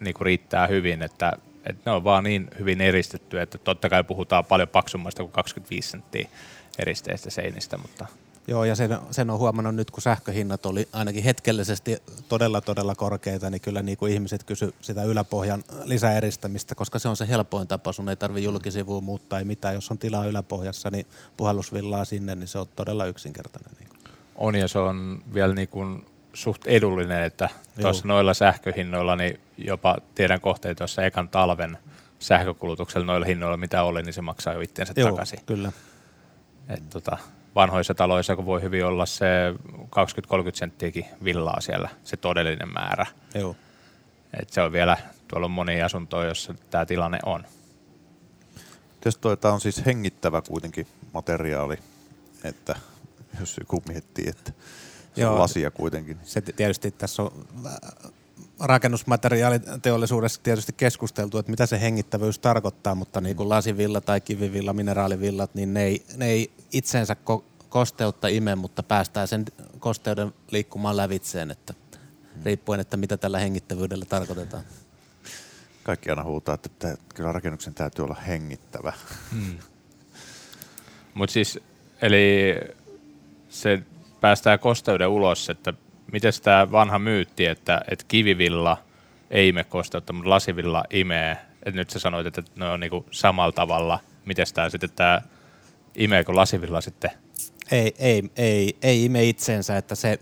[0.00, 1.32] niin riittää hyvin, että,
[1.64, 5.90] että ne on vaan niin hyvin eristetty, että totta kai puhutaan paljon paksummasta kuin 25
[5.90, 6.28] senttiä
[6.78, 8.06] eristeistä seinistä, mutta
[8.46, 11.96] Joo, ja sen, sen on huomannut nyt, kun sähköhinnat oli ainakin hetkellisesti
[12.28, 17.16] todella, todella korkeita, niin kyllä niin kuin ihmiset kysy sitä yläpohjan lisäeristämistä, koska se on
[17.16, 17.92] se helpoin tapa.
[17.92, 19.74] Sun ei tarvi julkisivua muuttaa ei mitään.
[19.74, 23.70] Jos on tilaa yläpohjassa, niin puhallusvillaa sinne, niin se on todella yksinkertainen.
[23.78, 23.98] Niin kuin.
[24.36, 27.48] on ja se on vielä niin kuin suht edullinen, että
[27.80, 31.78] tuossa noilla sähköhinnoilla, niin jopa tiedän kohteita tuossa ekan talven
[32.18, 35.38] sähkökulutuksella noilla hinnoilla, mitä oli, niin se maksaa jo itseensä takaisin.
[35.46, 35.72] kyllä.
[36.68, 37.18] Et tota,
[37.54, 39.26] vanhoissa taloissa, kun voi hyvin olla se
[39.78, 39.88] 20-30
[40.54, 43.06] senttiäkin villaa siellä, se todellinen määrä.
[43.34, 43.56] Joo.
[44.40, 44.96] Et se on vielä,
[45.28, 47.44] tuolla on monia asuntoja, jossa tämä tilanne on.
[49.00, 51.78] Tietysti tää on siis hengittävä kuitenkin materiaali,
[52.44, 52.76] että
[53.40, 54.52] jos joku miettii, että
[55.14, 55.32] se Joo.
[55.32, 56.18] on lasia kuitenkin.
[56.22, 57.46] Se tietysti tässä on
[58.60, 65.54] rakennusmateriaaliteollisuudessa tietysti keskusteltu, että mitä se hengittävyys tarkoittaa, mutta niin kuin lasivilla tai kivivilla, mineraalivillat,
[65.54, 69.44] niin ne ei, ne ei itseensä ko- kosteutta ime, mutta päästää sen
[69.78, 71.74] kosteuden liikkumaan lävitseen, että
[72.44, 74.64] riippuen, että mitä tällä hengittävyydellä tarkoitetaan.
[75.82, 78.92] Kaikki aina huutaa, että kyllä rakennuksen täytyy olla hengittävä.
[81.14, 81.58] Mutta siis,
[82.02, 82.54] eli
[83.48, 83.82] se
[84.20, 85.72] päästää kosteuden ulos, että
[86.12, 88.76] miten tämä vanha myytti, että, että kivivilla
[89.30, 91.38] ei ime kosteutta, mutta lasivilla imee.
[91.52, 93.98] että nyt sä sanoit, että ne on niinku samalla tavalla.
[94.24, 95.22] Miten tämä sitten tämä
[95.94, 97.10] imeekö lasivilla sitten?
[97.70, 100.18] Ei, ei, ei, ei ime itseensä, että se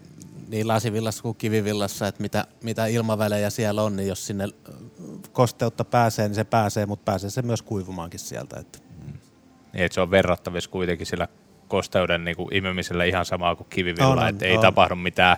[0.49, 4.49] niin lasivillassa kuin kivivillassa, että mitä, mitä ilmavälejä siellä on, niin jos sinne
[5.33, 8.61] kosteutta pääsee, niin se pääsee, mutta pääsee se myös kuivumaankin sieltä.
[8.61, 8.79] Että
[9.73, 11.29] Niin, että se on verrattavissa kuitenkin sillä
[11.73, 14.61] kosteuden niinku imemisellä ihan samaa kuin kivivilla, että ei on.
[14.61, 15.37] tapahdu mitään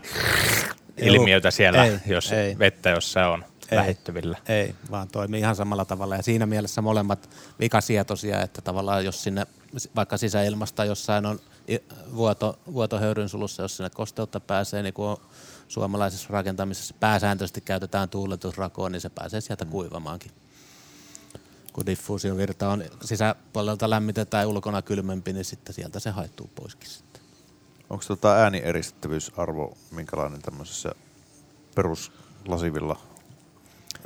[0.96, 2.58] ilmiötä siellä, Ei, jos ei.
[2.58, 3.78] vettä jossa on Ei.
[3.78, 4.38] lähettyvillä.
[4.48, 6.16] Ei, vaan toimii ihan samalla tavalla.
[6.16, 9.46] Ja siinä mielessä molemmat vikasietoisia, että tavallaan jos sinne
[9.96, 11.40] vaikka sisäilmasta jossain on
[12.14, 15.16] vuoto, vuotohöyryn sulussa, jos sinne kosteutta pääsee, niin kuin
[15.68, 20.30] suomalaisessa rakentamisessa pääsääntöisesti käytetään tuuletusrakoon, niin se pääsee sieltä kuivamaankin.
[21.74, 27.22] Kun diffuusiovirta on sisäpuolelta lämmitetään ja ulkona kylmempi, niin sitten sieltä se haittuu poiskin sitten.
[27.90, 30.92] Onko tota äänieristettävyysarvo minkälainen tämmöisessä
[31.74, 32.96] peruslasivilla?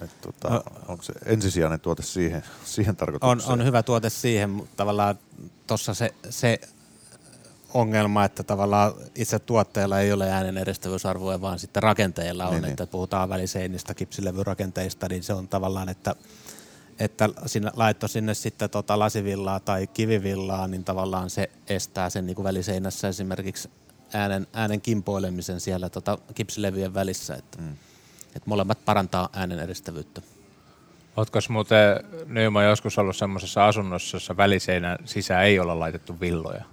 [0.02, 0.62] Et tota, No.
[0.88, 3.52] onko se ensisijainen tuote siihen, siihen On, tarkoitukseen?
[3.52, 5.18] on hyvä tuote siihen, mutta tavallaan
[5.66, 6.60] tuossa se, se
[7.74, 12.62] ongelma, että tavallaan itse tuotteella ei ole äänen eristävyysarvoa, vaan sitten rakenteilla on, Niin, niin,
[12.62, 12.70] niin.
[12.72, 16.14] että puhutaan väliseinistä, kipsilevyrakenteista, niin se on tavallaan, että
[16.98, 22.36] että sinne, laitto sinne sitten tota lasivillaa tai kivivillaa, niin tavallaan se estää sen niin
[22.36, 23.70] kuin väliseinässä esimerkiksi
[24.14, 27.72] äänen, äänen kimpoilemisen siellä tota kipsilevyjen välissä, että, mm.
[28.26, 30.22] että molemmat parantaa äänen eristävyyttä.
[31.16, 36.64] Oletko muuten Nyman joskus ollut semmoisessa asunnossa, jossa väliseinän sisään ei olla laitettu villoja?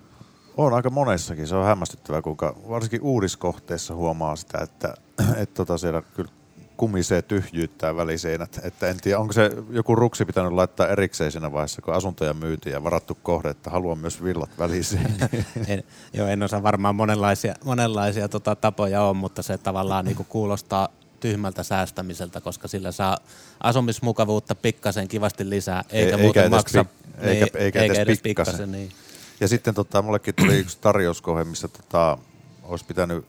[0.57, 1.47] On aika monessakin.
[1.47, 4.93] Se on hämmästyttävää, kuinka varsinkin uudiskohteessa huomaa sitä, että
[5.37, 6.31] et tota siellä kyllä
[6.77, 8.59] kumisee tyhjyyttää väliseinät.
[8.63, 12.73] Että en tiedä, onko se joku ruksi pitänyt laittaa erikseen siinä vaiheessa, kun asuntoja myytiin
[12.73, 15.15] ja varattu kohde, että haluan myös villat väliseen.
[15.67, 15.83] en,
[16.13, 21.63] joo, en osaa varmaan monenlaisia, monenlaisia tota, tapoja on, mutta se tavallaan niinku kuulostaa tyhmältä
[21.63, 23.17] säästämiseltä, koska sillä saa
[23.63, 26.85] asumismukavuutta pikkasen kivasti lisää, eikä Ei- muuten eikä edes maksa.
[27.17, 28.71] pik- eikä- eikä edes pikkasen.
[28.71, 28.91] niin.
[29.39, 32.17] Ja sitten tota, mullekin tuli yksi tarjouskohe, missä tota,
[32.63, 33.25] olisi pitänyt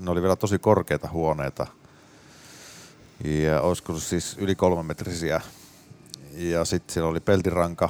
[0.00, 1.66] ne oli vielä tosi korkeita huoneita.
[3.24, 5.40] Ja olisiko siis yli kolmemetrisiä.
[6.32, 7.88] Ja sitten siellä oli peltiranka,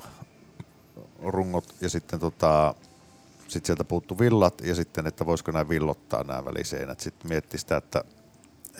[1.22, 2.74] rungot ja sitten tota,
[3.48, 7.00] sit sieltä puuttu villat ja sitten, että voisiko nämä villottaa nämä väliseinät.
[7.00, 8.04] Sitten mietti sitä, että,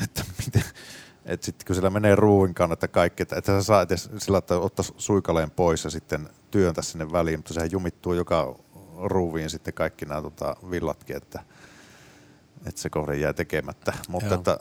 [0.05, 0.65] että miten,
[1.25, 4.59] että sitten kun siellä menee ruuvin kannalta kaikki, että, että sä saa edes sillä, että
[4.59, 8.57] ottaa suikaleen pois ja sitten työntä sinne väliin, mutta sehän jumittuu joka
[8.97, 11.43] ruuviin sitten kaikki nämä tota, villatkin, että,
[12.67, 13.93] että se kohde jää tekemättä.
[14.09, 14.39] Mutta, Joo.
[14.39, 14.59] että,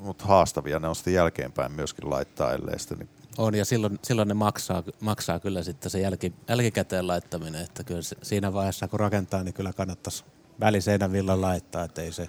[0.00, 3.08] mutta haastavia ne on sitten jälkeenpäin myöskin laittaa, ellei sitten niin
[3.38, 8.02] On ja silloin, silloin ne maksaa, maksaa kyllä sitten se jälki, jälkikäteen laittaminen, että kyllä
[8.02, 10.24] se, siinä vaiheessa kun rakentaa, niin kyllä kannattaisi
[10.60, 12.28] väliseinän villa laittaa, että ei se,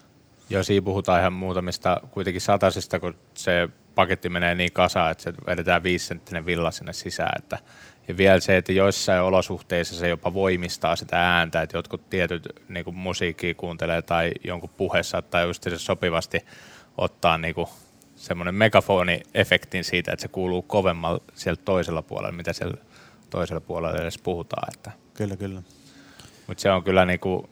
[0.49, 5.33] Joo, siinä puhutaan ihan muutamista kuitenkin satasista, kun se paketti menee niin kasaan, että se
[5.47, 7.33] vedetään viisisenttinen villa sinne sisään.
[7.37, 7.57] Että,
[8.07, 12.95] ja vielä se, että joissain olosuhteissa se jopa voimistaa sitä ääntä, että jotkut tietyt niin
[12.95, 16.45] musiikkia kuuntelee tai jonkun puheessa tai just se sopivasti
[16.97, 17.67] ottaa niin kuin
[18.15, 22.77] semmoinen megafoni-efektin siitä, että se kuuluu kovemmalla sieltä toisella puolella, mitä siellä
[23.29, 24.73] toisella puolella edes puhutaan.
[24.73, 24.91] Että.
[25.13, 25.61] kyllä kyllä.
[26.47, 27.49] Mutta se on kyllä niinku,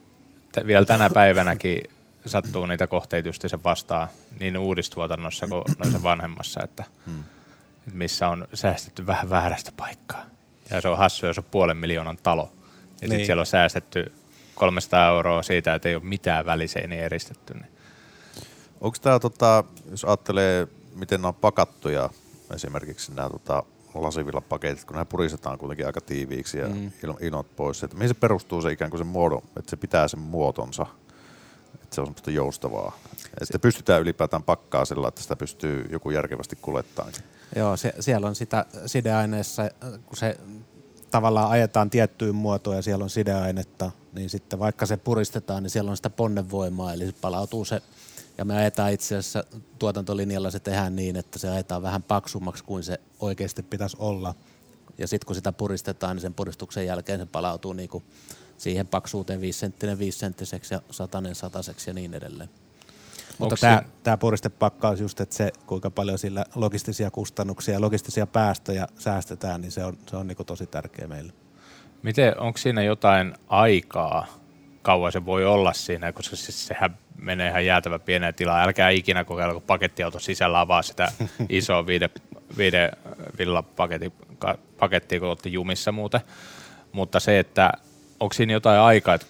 [0.52, 1.84] t- vielä tänä päivänäkin
[2.25, 4.08] sattuu niitä kohteita just sen vastaan
[4.39, 7.23] niin uudistuotannossa kuin noissa vanhemmassa, että hmm.
[7.93, 10.25] missä on säästetty vähän väärästä paikkaa.
[10.69, 12.52] Ja se on hassu, jos on puolen miljoonan talo.
[12.52, 12.60] Ja.
[13.02, 13.10] Niin.
[13.10, 14.12] sitten siellä on säästetty
[14.56, 17.54] 300 euroa siitä, että ei ole mitään väliseiniä eristetty.
[17.54, 17.79] Niin.
[18.82, 22.10] Onko tämä, tota, jos ajattelee, miten nämä on pakattuja,
[22.56, 23.63] esimerkiksi nämä tota,
[23.94, 26.92] lasivillapaketit, kun nämä puristetaan kuitenkin aika tiiviiksi ja mm.
[27.22, 30.20] inot pois, että mihin se perustuu se ikään kuin se muodon, että se pitää sen
[30.20, 30.86] muotonsa,
[31.74, 32.98] että se on semmoista joustavaa.
[33.42, 37.13] Että pystytään ylipäätään pakkaa sillä, että sitä pystyy joku järkevästi kuljettamaan.
[37.56, 39.70] Joo, se, siellä on sitä sideaineessa,
[40.06, 40.38] kun se
[41.12, 45.92] tavallaan ajetaan tiettyyn muotoon ja siellä on sideainetta, niin sitten vaikka se puristetaan, niin siellä
[45.92, 47.82] on sitä ponnevoimaa, eli se palautuu se,
[48.39, 49.43] ja me ajetaan itse asiassa
[49.80, 54.36] tuotantolinjalla se tehdään niin, että se ajetaan vähän paksummaksi kuin se oikeasti pitäisi olla.
[54.97, 58.04] Ja sitten kun sitä puristetaan, niin sen puristuksen jälkeen se palautuu niin kuin
[58.58, 62.49] siihen paksuuteen 5 senttinen 5 senttiseksi ja satanen sataseksi ja niin edelleen.
[63.38, 68.88] Mutta tämä, tämä puristepakkaus just, että se kuinka paljon sillä logistisia kustannuksia ja logistisia päästöjä
[68.99, 71.34] säästetään, niin se on, se on niin tosi tärkeä meille.
[72.04, 74.28] Miten, onko siinä jotain aikaa,
[74.89, 78.63] kauan se voi olla siinä, koska siis sehän menee ihan jäätävä pieneen tilaan.
[78.63, 81.12] Älkää ikinä kokeilla, kun pakettiauto sisällä avaa sitä
[81.49, 82.10] isoa viide,
[82.58, 82.91] viide
[83.38, 86.21] villapaketti, ka- pakettia, kun olette jumissa muuten.
[86.91, 87.71] Mutta se, että
[88.19, 89.28] onko siinä jotain aikaa, että,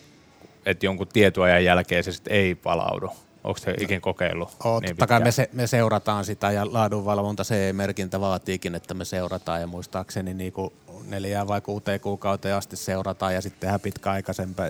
[0.66, 3.10] että jonkun tietyajan jälkeen se sitten ei palaudu?
[3.44, 4.50] Onko se ikinä kokeillut?
[4.64, 9.06] Oo, niin totta kai me, se, me seurataan sitä ja laadunvalvonta CE-merkintä vaatiikin, että me
[9.06, 10.74] seurataan ja muistaakseni niin kuin
[11.08, 14.70] neljään vai kuuteen kuukauteen asti seurataan ja sitten tehdään pitkäaikaisempia,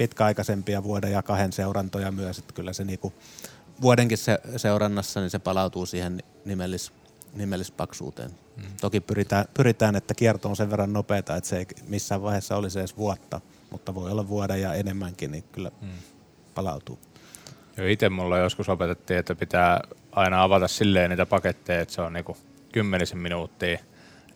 [0.00, 3.14] pitkäaikaisempia vuoden ja kahden seurantoja myös, että kyllä se niin kuin
[3.82, 6.92] vuodenkin se, seurannassa niin se palautuu siihen nimellis,
[7.34, 8.30] nimellispaksuuteen.
[8.56, 8.62] Mm.
[8.80, 12.78] Toki pyritään, pyritään, että kierto on sen verran nopeata, että se ei missään vaiheessa olisi
[12.78, 15.88] edes vuotta, mutta voi olla vuoden ja enemmänkin, niin kyllä mm.
[16.54, 16.98] palautuu.
[17.76, 19.80] Joo, itse mulla joskus opetettiin, että pitää
[20.12, 22.36] aina avata silleen niitä paketteja, että se on niinku
[22.72, 23.78] kymmenisen minuuttia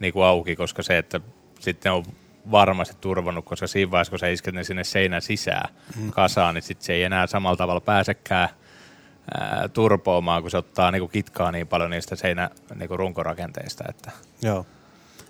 [0.01, 1.21] niinku auki, koska se, että
[1.61, 2.05] sitten on
[2.51, 6.11] varmasti turvannut, koska siinä vaiheessa, kun sä isket ne sinne seinän sisään mm.
[6.11, 8.49] kasaan, niin sitten se ei enää samalla tavalla pääsekään
[9.35, 13.85] ää, turpoamaan, kun se ottaa niinku kitkaa niin paljon niistä seinä niinku runkorakenteista.
[13.89, 14.11] Että.
[14.43, 14.67] Joo.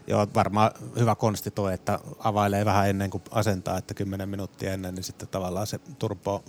[0.06, 4.94] Joo, varmaan hyvä konsti tuo, että availee vähän ennen kuin asentaa, että 10 minuuttia ennen,
[4.94, 6.44] niin sitten tavallaan se turpoo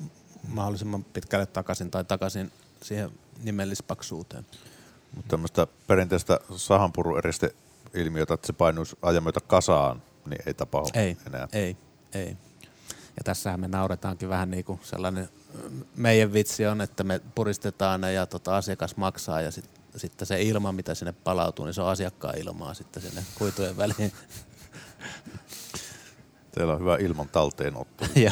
[0.47, 2.51] mahdollisimman pitkälle takaisin tai takaisin
[2.83, 3.11] siihen
[3.43, 4.45] nimellispaksuuteen.
[5.15, 11.47] Mutta tämmöistä perinteistä sahanpurueriste-ilmiötä, että se painuisi ajan myötä kasaan, niin ei tapahdu Ei, enää.
[11.53, 11.77] ei,
[12.13, 12.37] ei.
[13.17, 15.29] Ja tässähän me nauretaankin vähän niin kuin sellainen
[15.95, 20.41] meidän vitsi on, että me puristetaan ne ja tota asiakas maksaa ja sit, sitten se
[20.41, 24.11] ilma, mitä sinne palautuu, niin se on asiakkaan ilmaa sitten sinne kuitujen väliin.
[26.51, 28.05] Teillä on hyvä ilman talteenotto.
[28.15, 28.31] ja,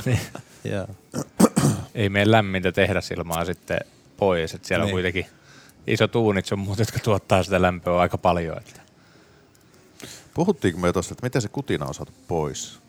[0.64, 0.88] ja.
[1.96, 3.80] Ei mene lämmintä tehdä ilmaa sitten
[4.18, 4.94] pois, että siellä niin.
[4.96, 5.14] on Niin.
[5.14, 5.26] kuitenkin
[5.88, 8.58] isot uunit sun muut, jotka tuottaa sitä lämpöä aika paljon.
[8.58, 8.82] Että.
[10.34, 12.80] Puhuttiinko me tuosta, että miten se kutina on saatu pois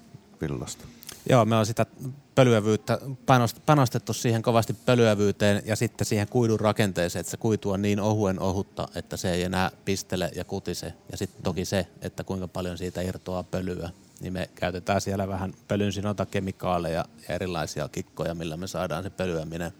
[0.41, 0.85] villasta?
[1.29, 1.87] Joo, me on sitä
[2.35, 7.83] pölyävyyttä panost- panostettu siihen kovasti pölyävyyteen ja sitten siihen kuidun rakenteeseen, että se kuitu on
[7.83, 10.93] niin ohuen ohutta, että se ei enää pistele ja kutise.
[11.11, 15.55] Ja sitten toki se, että kuinka paljon siitä irtoaa pölyä, niin me käytetään siellä vähän
[15.69, 15.93] pölyn
[16.31, 19.73] kemikaaleja ja erilaisia kikkoja, millä me saadaan se pölyäminen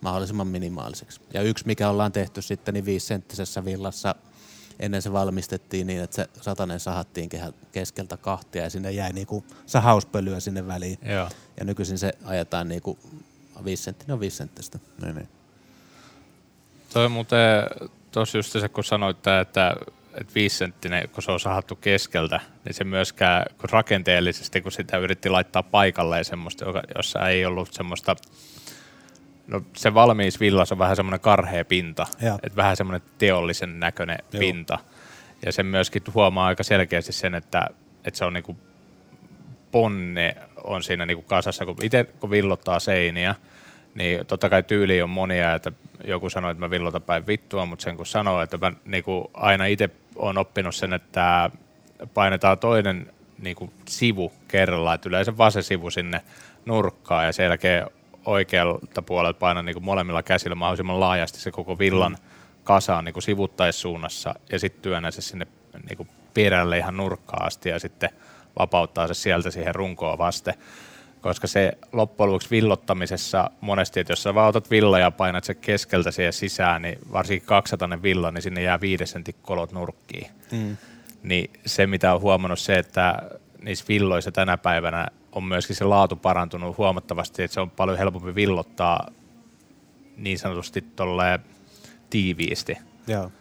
[0.00, 1.20] mahdollisimman minimaaliseksi.
[1.34, 4.14] Ja yksi, mikä ollaan tehty sitten niin viisisenttisessä villassa,
[4.82, 7.30] ennen se valmistettiin niin, että se satanen sahattiin
[7.72, 10.98] keskeltä kahtia ja sinne jäi niinku sahauspölyä sinne väliin.
[11.02, 11.28] Joo.
[11.58, 12.98] Ja nykyisin se ajetaan niinku
[13.64, 14.78] viisi senttinen on viisi senttistä.
[15.02, 15.28] Niin, niin.
[16.92, 17.40] Toi muuten
[18.12, 19.74] tuossa just se, kun sanoit, että, että
[20.34, 25.62] viisisenttinen, kun se on sahattu keskeltä, niin se myöskään kun rakenteellisesti, kun sitä yritti laittaa
[25.62, 28.16] paikalleen semmoista, joka- jossa ei ollut semmoista,
[29.46, 32.06] no se valmiis villas on vähän semmoinen karhea pinta,
[32.42, 34.40] että vähän semmoinen teollisen näköinen Joo.
[34.40, 34.78] pinta.
[35.46, 37.66] Ja sen myöskin huomaa aika selkeästi sen, että,
[38.04, 38.56] että se on niinku
[39.70, 43.34] ponne on siinä niinku kasassa, kun itse kun villottaa seiniä,
[43.94, 45.72] niin totta kai tyyli on monia, että
[46.04, 49.66] joku sanoo, että mä villotan päin vittua, mutta sen kun sanoo, että mä niinku aina
[49.66, 51.50] itse olen oppinut sen, että
[52.14, 56.20] painetaan toinen niinku sivu kerrallaan, että yleensä vasen sivu sinne
[56.66, 57.86] nurkkaan ja sen jälkeen
[58.26, 62.16] oikealta puolelta painan niinku molemmilla käsillä mahdollisimman laajasti se koko villan
[62.64, 65.46] kasaan niinku sivuttaissuunnassa ja sitten työnnän se sinne
[65.88, 68.10] niinku perälle ihan nurkkaan asti ja sitten
[68.58, 70.54] vapauttaa se sieltä siihen runkoon vasten.
[71.20, 75.54] Koska se loppujen lopuksi villottamisessa monesti, että jos sä vaan otat villa ja painat se
[75.54, 80.26] keskeltä siihen sisään, niin varsinkin 200 villa, niin sinne jää viiden sentin kolot nurkkiin.
[80.52, 80.76] Mm.
[81.22, 83.22] Niin se, mitä on huomannut se, että
[83.62, 88.34] niissä villoissa tänä päivänä on myöskin se laatu parantunut huomattavasti, että se on paljon helpompi
[88.34, 89.10] villottaa
[90.16, 91.40] niin sanotusti tolleen
[92.10, 92.78] tiiviisti.
[93.06, 93.32] Joo.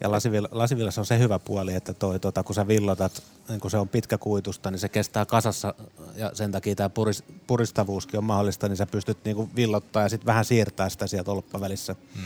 [0.00, 3.70] Ja lasivilla, lasivillassa on se hyvä puoli, että toi, tota, kun sä villotat, niin kun
[3.70, 5.74] se on pitkäkuitusta, niin se kestää kasassa
[6.16, 10.26] ja sen takia tämä puris, puristavuuskin on mahdollista, niin sä pystyt niinku villottaa ja sitten
[10.26, 11.96] vähän siirtää sitä sieltä tolppavälissä.
[12.14, 12.24] Hmm.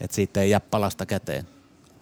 [0.00, 1.46] Että siitä ei jää palasta käteen.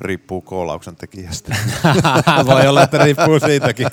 [0.01, 1.57] Riippuu koolauksen tekijästä.
[2.47, 3.87] Voi olla, että riippuu siitäkin.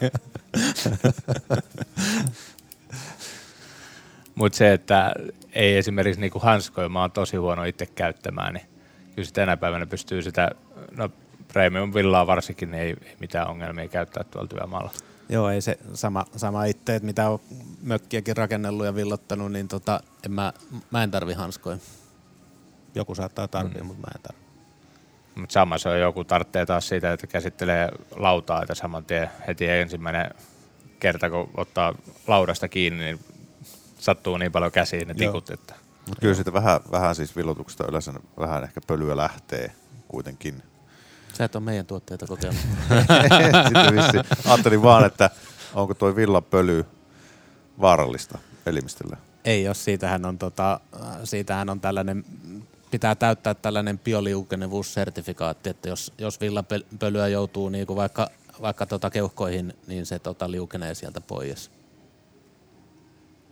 [4.35, 5.13] Mutta se, että
[5.53, 8.65] ei esimerkiksi niinku hanskoja, mä oon tosi huono itse käyttämään, niin
[9.15, 10.51] kyllä tänä päivänä pystyy sitä,
[10.97, 11.09] no
[11.53, 14.91] premium villaa varsinkin, niin ei, ei mitään ongelmia käyttää tuolla työmaalla.
[15.29, 17.39] Joo, ei se sama, sama itse, että mitä on
[17.81, 20.53] mökkiäkin rakennellut ja villottanut, niin tota, en mä,
[20.91, 21.77] mä en tarvi hanskoja.
[22.95, 23.85] Joku saattaa tarvia, mm.
[23.85, 24.41] mutta mä en tarvi.
[25.35, 29.67] Mutta sama se on joku tarvitsee taas siitä, että käsittelee lautaa, että saman tien heti
[29.67, 30.31] ensimmäinen
[30.99, 31.95] kerta, kun ottaa
[32.27, 33.19] laudasta kiinni, niin
[33.99, 35.31] sattuu niin paljon käsiin ne Joo.
[35.31, 35.75] tikut, että
[36.07, 39.71] Mutta kyllä siitä vähän, vähän siis villotuksesta yleensä vähän ehkä pölyä lähtee
[40.07, 40.63] kuitenkin.
[41.33, 42.61] Sä et ole meidän tuotteita kokeillut.
[43.67, 45.29] Sitten vissi, ajattelin vaan, että
[45.73, 46.85] onko toi villapöly
[47.81, 49.17] vaarallista elimistölle.
[49.45, 52.25] Ei, jos siitähän on, tota, äh, siitähän on tällainen,
[52.91, 58.29] pitää täyttää tällainen bioliukenevuussertifikaatti, että jos, jos villapölyä joutuu niinku vaikka,
[58.61, 61.71] vaikka tota keuhkoihin, niin se tota liukenee sieltä pois.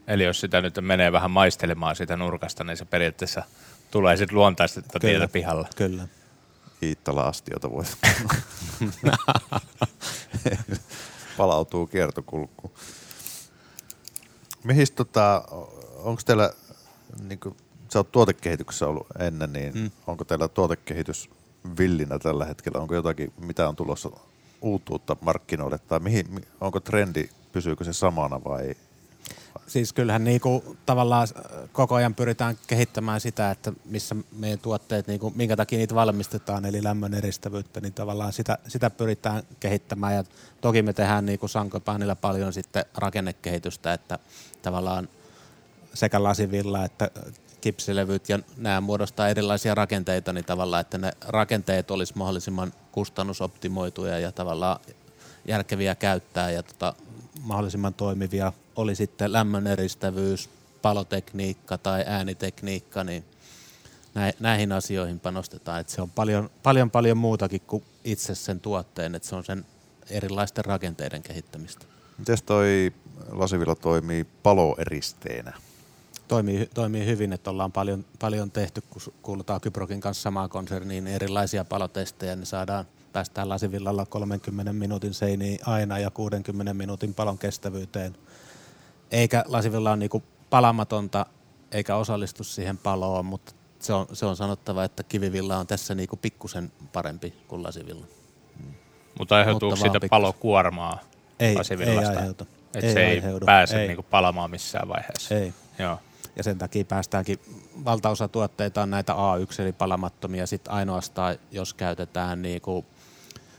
[0.08, 3.44] Eli jos sitä nyt menee vähän maistelemaan siitä nurkasta, niin se periaatteessa
[3.92, 5.68] tulee sitten luontaisesti tietä pihalla.
[5.76, 6.08] Kyllä.
[6.84, 7.98] Iittala-astiota voisi
[11.38, 12.74] Palautuu kiertokulkuun.
[14.64, 15.44] Mihin tota,
[15.98, 16.54] onko teillä,
[17.28, 17.58] niin kuin,
[17.94, 19.92] sä oot tuotekehityksessä ollut ennen, niin mm.
[20.08, 21.30] onko teillä tuotekehitys
[21.78, 22.80] villinä tällä hetkellä?
[22.80, 24.10] Onko jotakin, mitä on tulossa
[24.62, 28.76] uutuutta markkinoille, tai mihin, mi- onko trendi, pysyykö se samana vai
[29.68, 35.34] Siis kyllähän niinku tavallaan äh, koko ajan pyritään kehittämään sitä, että missä meidän tuotteet, niinku,
[35.36, 40.14] minkä takia niitä valmistetaan, eli lämmön eristävyyttä, niin tavallaan sitä, sitä pyritään kehittämään.
[40.14, 40.24] Ja
[40.62, 44.20] toki me tehdään niinku Sankopaanilla paljon sitten rakennekehitystä, että
[44.62, 45.10] tavallaan
[45.94, 47.12] sekä lasivilla että
[47.62, 54.32] kipsilevyt ja nämä muodostaa erilaisia rakenteita, niin tavallaan, että ne rakenteet olisi mahdollisimman kustannusoptimoituja ja
[54.32, 54.80] tavallaan
[55.48, 56.94] järkeviä käyttää ja tota,
[57.42, 60.50] mahdollisimman toimivia, oli sitten lämmön eristävyys,
[60.82, 63.24] palotekniikka tai äänitekniikka, niin
[64.16, 65.82] nä- näihin asioihin panostetaan.
[65.82, 69.66] Et se on paljon, paljon, paljon muutakin kuin itse sen tuotteen, että se on sen
[70.10, 71.86] erilaisten rakenteiden kehittämistä.
[72.18, 72.94] Miten toi
[73.32, 75.54] lasivilla toimii paloeristeenä?
[76.28, 81.16] Toimii, toimii hyvin, että ollaan paljon, paljon tehty, kun kuulutaan Kyprokin kanssa samaan konserniin, niin
[81.16, 88.16] erilaisia palotestejä, niin saadaan päästään lasivillalla 30 minuutin seiniin aina ja 60 minuutin palon kestävyyteen.
[89.12, 91.26] Eikä lasivilla ole niinku palamatonta
[91.72, 96.16] eikä osallistu siihen paloon, mutta se on, se on sanottava, että kivivilla on tässä niinku
[96.16, 98.06] pikkusen parempi kuin lasivilla.
[99.20, 101.00] Mutta aiheutuuko siitä palokuormaa
[101.40, 102.12] Ei, lasivillasta?
[102.12, 102.46] ei aiheuta.
[102.76, 103.46] Että se ei aiheudu.
[103.46, 103.88] pääse Ei.
[103.88, 105.36] Niinku palamaan missään vaiheessa.
[105.36, 105.54] Ei.
[105.80, 106.00] Joo.
[106.36, 107.40] Ja sen takia päästäänkin,
[107.86, 112.86] valtaosa tuotteita on näitä A1 eli palamattomia, sitten ainoastaan jos käytetään niinku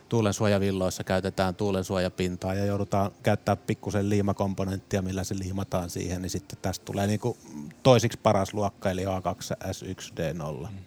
[0.09, 6.85] tuulensuojavilloissa käytetään tuulensuojapintaa ja joudutaan käyttää pikkusen liimakomponenttia, millä se liimataan siihen, niin sitten tästä
[6.85, 7.37] tulee niinku
[7.83, 10.69] toisiksi paras luokka, eli A2S1D0.
[10.71, 10.79] Mm.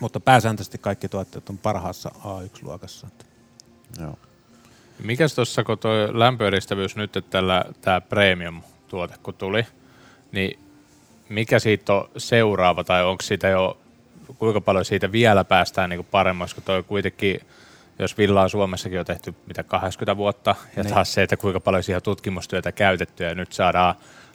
[0.00, 3.06] Mutta pääsääntöisesti kaikki tuotteet on parhaassa A1-luokassa.
[4.00, 4.18] Joo.
[5.04, 9.66] Mikäs tuossa, kun tuo lämpöeristävyys nyt, että tällä tämä premium-tuote kun tuli,
[10.32, 10.58] niin
[11.28, 13.78] mikä siitä on seuraava, tai onko siitä jo,
[14.38, 17.40] kuinka paljon siitä vielä päästään niin kuin paremmaksi, kun toi kuitenkin,
[17.98, 20.94] jos villaa Suomessakin on tehty mitä 80 vuotta, ja Niin.
[20.94, 23.94] taas se, että kuinka paljon siihen on tutkimustyötä käytetty, ja nyt saadaan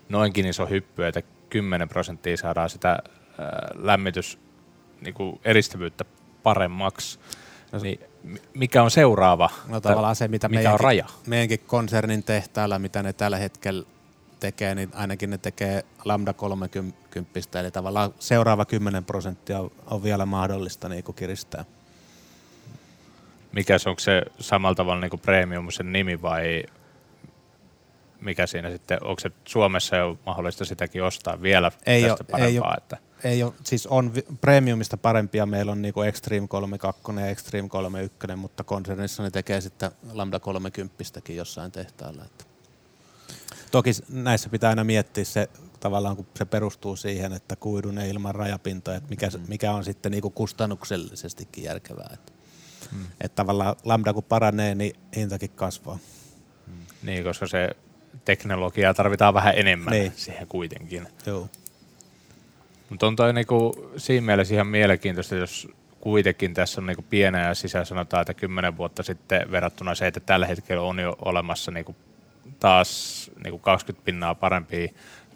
[0.10, 4.40] noinkin iso hyppy, että 10 prosenttia saadaan sitä ää, lämmitys
[5.02, 6.06] niin kuin eristävyyttä
[6.44, 7.20] paremmaksi,
[7.82, 9.50] niin mi- mikä on seuraava?
[9.68, 11.06] No tavallaan se, mitä mikä on meidänkin, raja?
[11.28, 13.84] meidänkin konsernin tehtaalla, mitä ne tällä hetkellä
[14.42, 20.90] tekee, niin ainakin ne tekee lambda 30, eli tavallaan seuraava 10 prosenttia on, vielä mahdollista
[20.90, 21.66] niin kuin kiristää.
[23.52, 26.64] Mikä se, onko se samalla tavalla niin kuin premium sen nimi vai
[28.22, 32.70] mikä siinä sitten, onko se Suomessa jo mahdollista sitäkin ostaa vielä Ei tästä ei parempaa?
[32.70, 32.78] oo.
[32.78, 38.36] että, Ei ole, siis on premiumista parempia, meillä on niinku Extreme 32 ja Extreme 31,
[38.36, 42.26] mutta konsernissa ne tekee sitten lambda 30 jossain tehtaalla.
[42.26, 42.51] Että.
[43.72, 45.50] Toki näissä pitää aina miettiä se,
[45.80, 49.44] tavallaan kun se perustuu siihen, että kuidun ja ilman rajapintoja, että mikä, mm.
[49.48, 52.10] mikä on sitten niinku kustannuksellisestikin järkevää.
[52.14, 52.32] Että.
[52.92, 53.06] Mm.
[53.22, 56.00] Että tavallaan lambda kun paranee, niin hintakin kasvaa.
[57.04, 57.70] niin, koska se
[58.26, 60.14] teknologiaa tarvitaan vähän enemmän Niin.
[60.16, 61.08] siihen kuitenkin.
[61.26, 61.50] Joo.
[62.90, 65.68] Mutta on toi niinku siinä mielessä ihan mielenkiintoista, jos
[66.02, 70.20] kuitenkin tässä on niinku pienä ja sisään sanotaan, että kymmenen vuotta sitten verrattuna se, että
[70.20, 71.96] tällä hetkellä on jo olemassa niinku
[72.62, 74.88] taas niinku 20 pinnaa parempia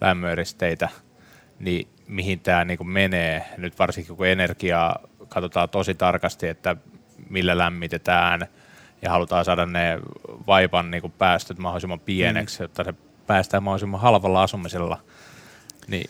[0.01, 0.89] lämmöeristeitä,
[1.59, 4.99] niin mihin tämä niinku menee, nyt varsinkin kun energiaa
[5.29, 6.75] katsotaan tosi tarkasti, että
[7.29, 8.47] millä lämmitetään
[9.01, 9.99] ja halutaan saada ne
[10.47, 12.63] vaipan niinku päästöt mahdollisimman pieneksi, mm.
[12.63, 12.93] jotta se
[13.27, 14.99] päästään mahdollisimman halvalla asumisella,
[15.87, 16.09] niin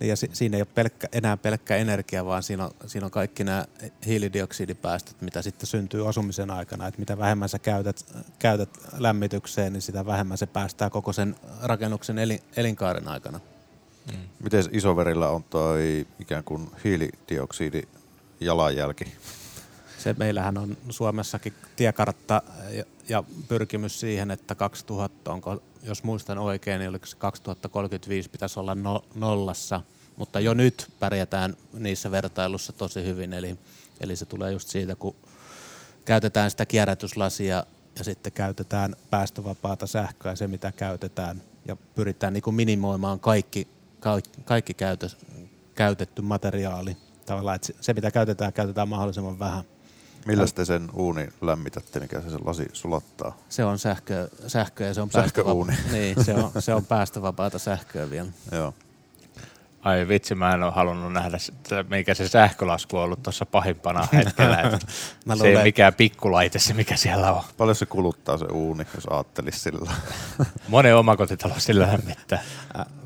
[0.00, 3.44] Ja si- siinä ei ole pelkkä, enää pelkkä energia, vaan siinä on, siinä on kaikki
[3.44, 3.64] nämä
[4.06, 6.86] hiilidioksidipäästöt, mitä sitten syntyy asumisen aikana.
[6.86, 8.06] Et mitä vähemmän sä käytät,
[8.38, 13.40] käytät lämmitykseen, niin sitä vähemmän se päästää koko sen rakennuksen elin, elinkaaren aikana.
[14.42, 17.82] Miten isoverillä on toi ikään kuin hiilidioksidi
[18.40, 19.04] jalanjälki?
[19.98, 26.78] Se meillähän on Suomessakin tiekartta ja, ja pyrkimys siihen, että 2000, onko, jos muistan oikein,
[26.78, 29.80] niin oliko se 2035 pitäisi olla no, nollassa,
[30.16, 33.58] mutta jo nyt pärjätään niissä vertailussa tosi hyvin, eli,
[34.00, 35.16] eli se tulee just siitä, kun
[36.04, 37.64] käytetään sitä kierrätyslasia
[37.98, 43.68] ja sitten käytetään päästövapaata sähköä, se mitä käytetään, ja pyritään niin kuin minimoimaan kaikki,
[44.00, 45.08] kaikki, kaikki käytö,
[45.74, 46.96] käytetty materiaali.
[47.26, 49.64] Tavallaan, että se mitä käytetään, käytetään mahdollisimman vähän.
[50.36, 53.36] Millä te sen uuni lämmitätte, mikä se sen lasi sulattaa?
[53.48, 55.72] Se on sähkö, sähkö ja se on Sähköuuni.
[55.72, 58.28] päästövapa- niin, se on, se on päästövapaata sähköä vielä.
[58.52, 58.74] Joo.
[59.82, 64.08] Ai vitsi, mä en ole halunnut nähdä, sitä, mikä se sähkölasku on ollut tuossa pahimpana
[64.12, 64.60] hetkellä.
[64.60, 64.78] että
[65.26, 67.42] Mä se ei ole mikään pikkulaite se, mikä siellä on.
[67.56, 69.92] Paljon se kuluttaa se uuni, jos ajattelisi sillä?
[70.68, 72.42] Monen omakotitalo sillä lämmittää.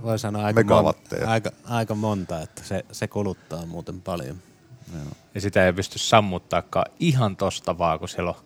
[0.02, 1.30] Voi sanoa aika, Megawatteja.
[1.30, 4.36] aika, aika monta, että se, se kuluttaa muuten paljon.
[5.35, 8.45] Ja sitä ei pysty sammuttaakaan ihan tosta vaan, kun siellä on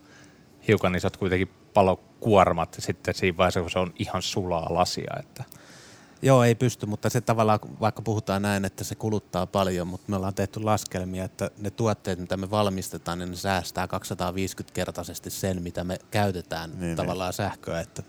[0.69, 5.15] hiukan isot kuitenkin palokuormat sitten siinä vaiheessa, kun se on ihan sulaa lasia.
[5.21, 5.45] Että
[6.23, 10.17] Joo, ei pysty, mutta se tavallaan, vaikka puhutaan näin, että se kuluttaa paljon, mutta me
[10.17, 15.85] ollaan tehty laskelmia, että ne tuotteet, mitä me valmistetaan, niin ne säästää 250-kertaisesti sen, mitä
[15.85, 17.81] me käytetään Niin, niin, tavallaan sähköä.
[17.81, 18.03] Että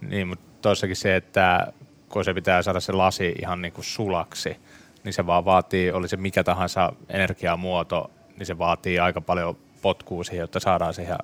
[0.00, 1.72] Niin, mutta tossakin se, että
[2.08, 4.56] kun se pitää saada se lasi ihan niin kuin sulaksi,
[5.04, 10.24] niin se vaan vaatii, oli se mikä tahansa energiamuoto, niin se vaatii aika paljon potkua
[10.24, 11.18] siihen, jotta saadaan se ihan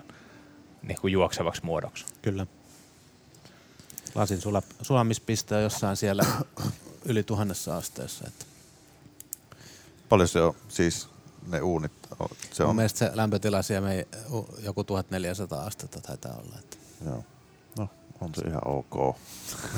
[0.82, 2.04] niin kuin juoksevaksi muodoksi.
[2.22, 2.46] Kyllä.
[4.14, 6.24] Lasin sula, sulamispiste on jossain siellä
[7.10, 8.24] yli tuhannessa asteessa.
[8.28, 8.44] Että
[10.08, 11.08] Paljon se on, siis
[11.48, 14.06] ne uunit, on- se Mun on, mielestä se lämpötila siellä me,
[14.62, 16.56] joku 1400 astetta taitaa olla.
[16.58, 16.76] Että.
[17.06, 17.24] joo.
[17.78, 17.88] No,
[18.20, 19.16] on se ihan ok.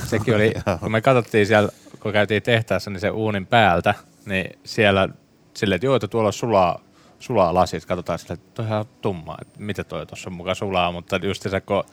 [0.07, 1.69] Sekin oli, kun me katsottiin siellä,
[2.07, 3.95] kun käytiin tehtaassa, niin se uunin päältä,
[4.27, 5.09] niin siellä
[5.55, 6.81] silleen, että joo, että tuolla sulaa,
[7.19, 10.57] sulaa lasit, katsotaan silleen, että toi on ihan tummaa, että mitä toi tuossa on mukaan
[10.57, 11.85] sulaa, mutta just se, kun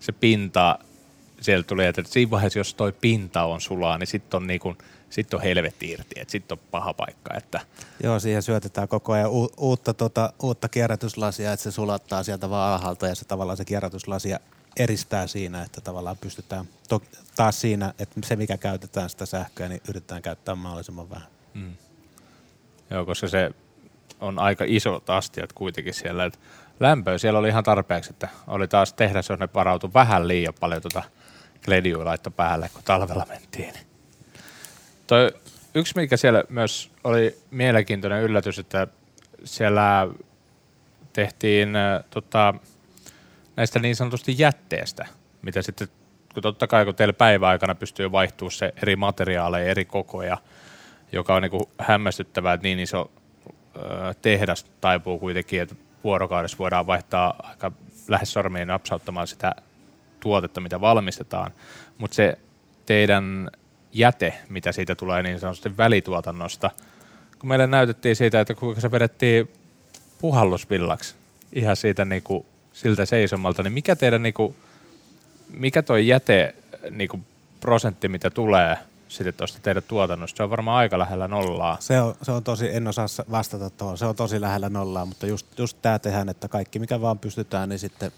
[0.00, 0.78] se pinta,
[1.40, 4.76] siellä tuli, että siinä vaiheessa, jos toi pinta on sulaa, niin sitten on, niinku,
[5.10, 7.60] sit on helvetti irti, että sitten on paha paikka, että
[8.02, 12.72] Joo, siihen syötetään koko ajan u- uutta, tota, uutta kierrätyslasia, että se sulattaa sieltä vaan
[12.72, 14.40] alhaalta ja se tavallaan se kierrätyslasia
[14.78, 17.02] eristää siinä, että tavallaan pystytään to-
[17.36, 21.28] taas siinä, että se mikä käytetään sitä sähköä, niin yritetään käyttää mahdollisimman vähän.
[22.90, 23.50] Joo, koska se
[24.20, 26.24] on aika isot astiat kuitenkin siellä.
[26.24, 26.38] Et
[26.80, 30.82] lämpöä siellä oli ihan tarpeeksi, että oli taas tehdas, jos ne varautui vähän liian paljon
[30.82, 31.02] tuota
[31.64, 33.74] klediua laitto päälle, kun talvella mentiin.
[35.06, 35.32] Toi,
[35.74, 38.86] yksi, mikä siellä myös oli mielenkiintoinen yllätys, että
[39.44, 40.08] siellä
[41.12, 41.68] tehtiin
[42.10, 42.54] tota,
[43.58, 45.06] näistä niin sanotusti jätteestä,
[45.42, 45.88] mitä sitten
[46.34, 50.38] kun totta kai kun teillä päiväaikana pystyy vaihtumaan se eri materiaaleja, eri kokoja,
[51.12, 53.10] joka on niin kuin hämmästyttävää, että niin iso
[54.22, 57.72] tehdas taipuu kuitenkin, että vuorokaudessa voidaan vaihtaa aika
[58.08, 59.54] lähes sormiin napsauttamaan sitä
[60.20, 61.52] tuotetta, mitä valmistetaan,
[61.98, 62.38] mutta se
[62.86, 63.50] teidän
[63.92, 66.70] jäte, mitä siitä tulee niin sanotusti välituotannosta,
[67.38, 69.52] kun meille näytettiin siitä, että kuinka se vedettiin
[70.20, 71.14] puhallusvillaksi
[71.52, 72.46] ihan siitä niin kuin,
[72.82, 74.56] siltä seisomalta, niin mikä teidän niin kuin,
[75.48, 76.54] mikä toi jäte
[76.90, 77.26] niin kuin,
[77.60, 81.76] prosentti, mitä tulee sitten tuosta teidän tuotannosta, se on varmaan aika lähellä nollaa.
[81.80, 85.26] Se on, se on tosi, en osaa vastata tuohon, se on tosi lähellä nollaa, mutta
[85.26, 88.12] just, just tämä tehdään, että kaikki mikä vaan pystytään, niin sitten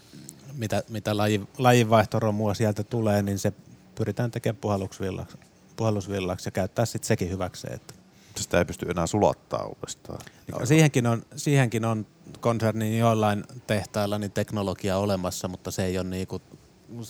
[0.57, 3.53] mitä, mitä laji, lajinvaihtoromua sieltä tulee, niin se
[3.95, 5.37] pyritään tekemään puhallusvillaksi,
[5.75, 7.73] puhallusvillaksi ja käyttää sitten sekin hyväkseen.
[7.73, 7.93] Että.
[8.35, 10.19] Sitä ei pysty enää sulattaa uudestaan.
[10.51, 12.05] No, siihenkin, on, siihenkin on
[12.41, 16.41] konsernin joillain tehtailla niin teknologia olemassa, mutta se ei ole niinku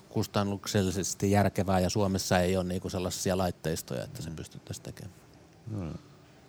[0.10, 5.16] kustannuksellisesti järkevää ja Suomessa ei ole niinku sellaisia laitteistoja, että se pystyttäisiin tekemään.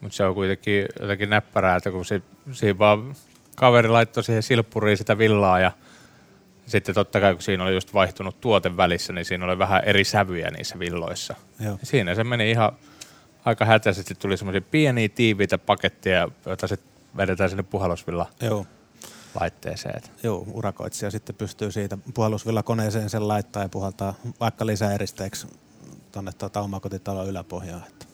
[0.01, 2.23] Mutta se on kuitenkin jotenkin näppärää, että kun si,
[2.53, 3.15] siinä vaan
[3.57, 5.73] kaveri laittoi siihen silppuriin sitä villaa ja
[6.67, 10.05] sitten totta kai kun siinä oli just vaihtunut tuote välissä, niin siinä oli vähän eri
[10.05, 11.35] sävyjä niissä villoissa.
[11.61, 11.79] Joo.
[11.83, 12.73] Siinä se meni ihan
[13.45, 18.67] aika hätäisesti, tuli semmoisia pieniä tiiviitä paketteja, joita sitten vedetään sinne puhallusvilla Joo.
[19.41, 20.03] laitteeseen.
[20.23, 25.47] Joo, urakoitsija sitten pystyy siitä puhallusvillakoneeseen sen laittaa ja puhaltaa vaikka lisäeristeeksi
[26.13, 27.83] tuonne tuota omakotitalon yläpohjaan.
[27.89, 28.07] Että.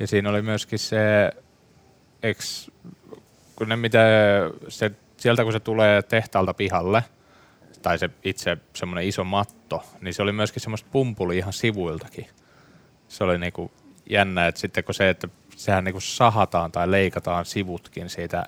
[0.00, 1.32] Ja siinä oli myöskin se,
[2.22, 2.70] eks,
[3.56, 3.98] kun ne mitä,
[4.68, 7.04] se, sieltä kun se tulee tehtaalta pihalle,
[7.82, 12.26] tai se itse semmoinen iso matto, niin se oli myöskin semmoista pumpuli ihan sivuiltakin.
[13.08, 13.70] Se oli niinku
[14.10, 15.28] jännä, että sitten kun se, että
[15.58, 18.44] sehän niinku sahataan tai leikataan sivutkin siitä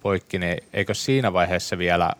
[0.00, 2.12] poikki, niin eikö siinä vaiheessa vielä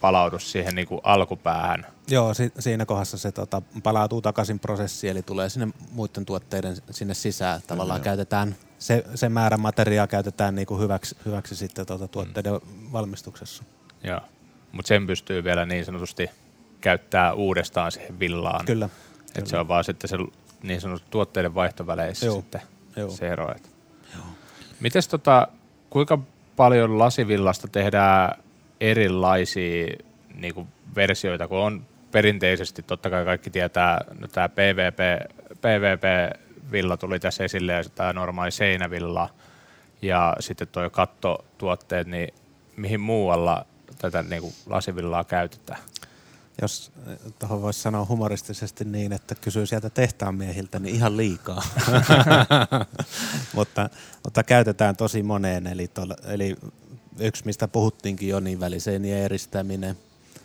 [0.00, 1.86] palaudu siihen niinku alkupäähän?
[2.08, 7.14] Joo, si- siinä kohdassa se tota, palautuu takaisin prosessiin, eli tulee sinne muiden tuotteiden sinne
[7.14, 7.60] sisään.
[7.66, 8.04] Tavallaan Joo.
[8.04, 12.92] käytetään, se, se määrä materiaa käytetään niinku hyväksi, hyväksi sitten tota, tuotteiden mm.
[12.92, 13.64] valmistuksessa.
[14.04, 14.20] Joo.
[14.72, 16.30] Mutta sen pystyy vielä niin sanotusti
[16.80, 18.64] käyttää uudestaan siihen villaan.
[18.64, 18.88] Kyllä.
[19.34, 20.16] Että se on vaan sitten se
[20.62, 22.36] niin sanottu tuotteiden vaihtoväleissä Joo.
[22.36, 22.60] sitten
[22.96, 23.10] Joo.
[23.10, 23.50] se ero.
[23.50, 23.68] Että.
[24.80, 25.48] Mites tota,
[25.90, 26.18] kuinka
[26.56, 28.42] paljon lasivillasta tehdään
[28.80, 29.96] erilaisia
[30.34, 34.98] niin kuin versioita, kun on perinteisesti, totta kai kaikki tietää, no tämä PVP,
[35.60, 39.28] PVP-villa tuli tässä esille ja tämä normaali seinävilla
[40.02, 42.34] ja sitten tuo kattotuotteet, niin
[42.76, 43.66] mihin muualla
[43.98, 45.78] tätä niin kuin lasivillaa käytetään?
[46.62, 46.92] Jos
[47.38, 51.62] tuohon voisi sanoa humoristisesti niin, että kysyy sieltä tehtaan miehiltä, niin ihan liikaa.
[53.54, 53.90] mutta,
[54.24, 56.56] mutta käytetään tosi moneen, eli, tol, eli
[57.18, 59.98] yksi mistä puhuttiinkin jo, niin väliseinien eristäminen.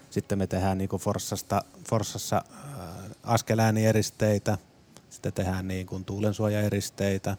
[0.10, 2.88] Sitten me tehdään niin kuin Forssasta, Forssassa äh,
[3.24, 4.58] askeläänieristeitä,
[5.10, 7.38] sitten tehdään niin kuin tuulensuojaeristeitä,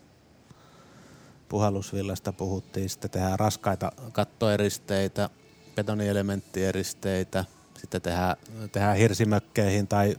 [1.48, 5.30] puhallusvillasta puhuttiin, sitten tehdään raskaita kattoeristeitä,
[5.76, 7.44] betonielementtieristeitä,
[7.80, 8.36] sitten tehdään,
[8.72, 10.16] tehdään hirsimökkeihin tai,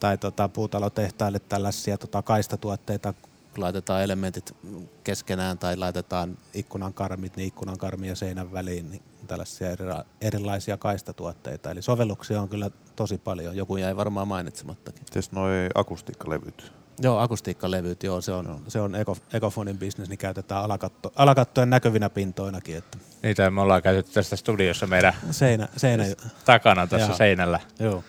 [0.00, 3.14] tai tota puutalotehtaille tällaisia tota kaistatuotteita,
[3.56, 4.56] laitetaan elementit
[5.04, 9.84] keskenään tai laitetaan ikkunan karmit, niin ikkunan karmi ja seinän väliin, niin tällaisia eri,
[10.20, 11.70] erilaisia kaistatuotteita.
[11.70, 13.56] Eli sovelluksia on kyllä tosi paljon.
[13.56, 15.02] Joku jäi varmaan mainitsemattakin.
[15.02, 16.72] Mites noi akustiikkalevyt?
[16.98, 22.10] Joo, akustiikkalevyt, joo, se on, se on Eko, Ekofonin bisnes, niin käytetään alakatto, alakattojen näkyvinä
[22.10, 26.04] pintoinakin, että Niitä me ollaan käytetty tässä studiossa meidän seinä, seinä
[26.44, 27.16] takana tässä Joo.
[27.16, 28.04] seinällä joo,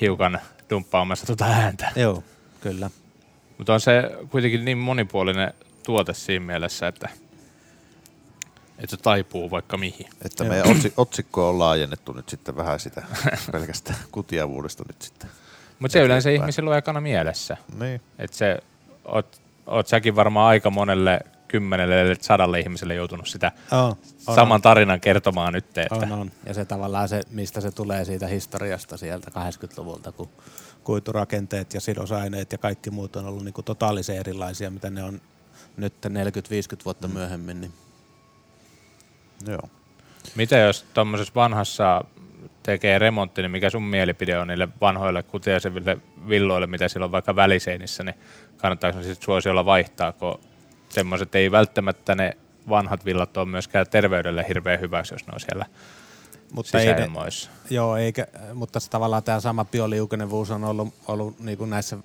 [0.00, 0.40] hiukan
[0.70, 1.92] dumppaamassa tuota ääntä.
[1.96, 2.22] joo,
[2.60, 2.90] kyllä.
[3.58, 7.08] Mutta on se kuitenkin niin monipuolinen tuote siinä mielessä, että,
[8.78, 10.06] että se taipuu vaikka mihin.
[10.24, 13.02] Että meidän otsi, otsikko on laajennettu nyt sitten vähän sitä
[13.52, 15.30] pelkästään kutiavuudesta nyt sitten.
[15.78, 16.44] Mutta se yleensä Eteenpäin.
[16.44, 17.56] ihmisillä on ekana mielessä.
[17.78, 18.00] Niin.
[18.18, 18.58] Että se,
[19.04, 23.96] oot, oot säkin varmaan aika monelle kymmenelle, ellei sadalle ihmiselle joutunut sitä On,
[24.26, 25.78] on, saman tarinan kertomaan nyt.
[25.78, 26.30] Että on, on.
[26.46, 30.28] Ja se tavallaan se, mistä se tulee siitä historiasta sieltä 80-luvulta, kun
[30.84, 35.20] kuiturakenteet ja sidosaineet ja kaikki muut on ollut niin kuin totaalisen erilaisia, mitä ne on
[35.76, 37.60] nyt 40-50 vuotta myöhemmin.
[37.60, 37.72] Niin.
[39.48, 39.68] Joo.
[40.34, 42.04] Mitä jos tuommoisessa vanhassa
[42.64, 45.98] tekee remontti, niin mikä sun mielipide on niille vanhoille kutiaisille
[46.28, 48.14] villoille, mitä siellä on vaikka väliseinissä, niin
[48.56, 50.40] kannattaako ne sitten suosiolla vaihtaa, kun
[50.88, 52.36] semmoiset ei välttämättä ne
[52.68, 55.66] vanhat villat ole myöskään terveydelle hirveän hyväksi, jos ne on siellä
[56.52, 57.50] Mutta ei ne.
[57.70, 61.98] Joo, eikä, mutta se tavallaan tämä sama bioliukenevuus on ollut, ollut niin kuin näissä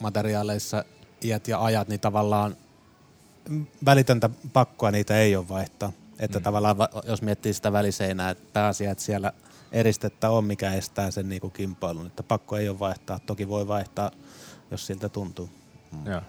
[0.00, 0.84] materiaaleissa
[1.24, 2.56] iät ja ajat, niin tavallaan
[3.84, 5.92] välitöntä pakkoa niitä ei ole vaihtaa.
[6.18, 6.42] Että mm.
[6.42, 9.32] tavallaan va- jos miettii sitä väliseinää, että pääasia, että siellä
[9.74, 12.06] eristettä on, mikä estää sen niin kuin kimpailun.
[12.06, 13.18] Että pakko ei ole vaihtaa.
[13.18, 14.10] Toki voi vaihtaa,
[14.70, 15.50] jos siltä tuntuu.
[16.04, 16.20] Joo.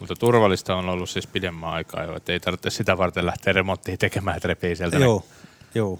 [0.00, 3.98] Mutta turvallista on ollut siis pidemmän aikaa jo, että ei tarvitse sitä varten lähteä remonttiin
[3.98, 5.24] tekemään, että repii sieltä ne Joo,
[5.74, 5.98] joo.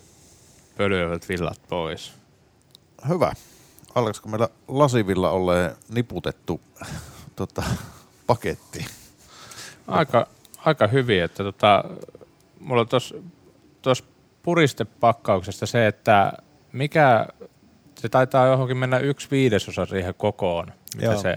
[0.77, 2.13] pölyävät villat pois.
[3.09, 3.33] Hyvä.
[3.95, 6.61] Alkaisiko meillä lasivilla olleen niputettu
[7.37, 7.63] tota,
[8.27, 8.87] paketti?
[9.87, 10.27] Aika,
[10.59, 11.85] aika hyvin, että tota,
[12.61, 12.89] mulla on
[13.83, 14.05] tuossa
[14.43, 16.33] puristepakkauksesta se, että
[16.73, 17.27] mikä,
[17.99, 21.23] se taitaa johonkin mennä yksi viidesosa siihen kokoon, mitä Joo.
[21.23, 21.37] se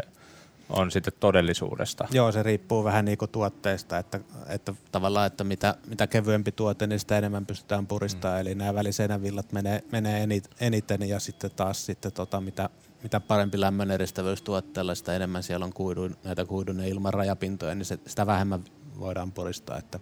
[0.69, 2.07] on sitten todellisuudesta.
[2.11, 6.87] Joo, se riippuu vähän niin kuin tuotteesta, että, että tavallaan, että mitä, mitä kevyempi tuote,
[6.87, 8.37] niin sitä enemmän pystytään puristamaan.
[8.37, 8.41] Mm.
[8.41, 12.69] Eli nämä väliseinävillat menee, menee enit- eniten ja sitten taas sitten tota, mitä,
[13.03, 17.75] mitä parempi lämmön eristävyys tuotteella, sitä enemmän siellä on kuiduin, näitä kuidun ja ilman rajapintoja,
[17.75, 18.63] niin se, sitä vähemmän
[18.99, 19.77] voidaan puristaa.
[19.77, 19.99] Että,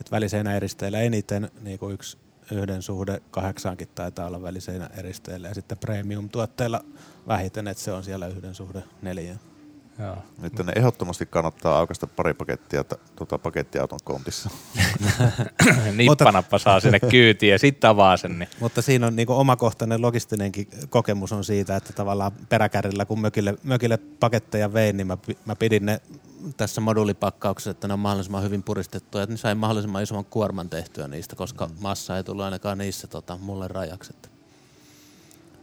[0.00, 2.18] että väliseinäeristeillä eniten niin kuin yksi
[2.52, 6.84] yhden suhde kahdeksaankin taitaa olla väliseinäeristeillä ja sitten premium-tuotteilla
[7.28, 9.40] vähiten, että se on siellä yhden suhde neljään.
[9.98, 10.16] Joo.
[10.42, 14.50] Nyt ne ehdottomasti kannattaa aukaista pari pakettia t- tota, pakettiauton kontissa.
[15.96, 18.38] Nippanappa saa sinne kyytiin ja sitten avaa sen.
[18.38, 18.48] Niin.
[18.60, 23.96] Mutta siinä on niinku omakohtainen logistinenkin kokemus on siitä, että tavallaan peräkärrillä kun mökille, mökille
[23.96, 26.00] paketteja vein, niin mä, mä pidin ne
[26.56, 31.08] tässä moduulipakkauksessa, että ne on mahdollisimman hyvin puristettuja, että ne sain mahdollisimman ison kuorman tehtyä
[31.08, 31.74] niistä, koska mm.
[31.80, 34.12] massa ei tullut ainakaan niissä tota, mulle rajaksi.
[34.16, 34.28] Että,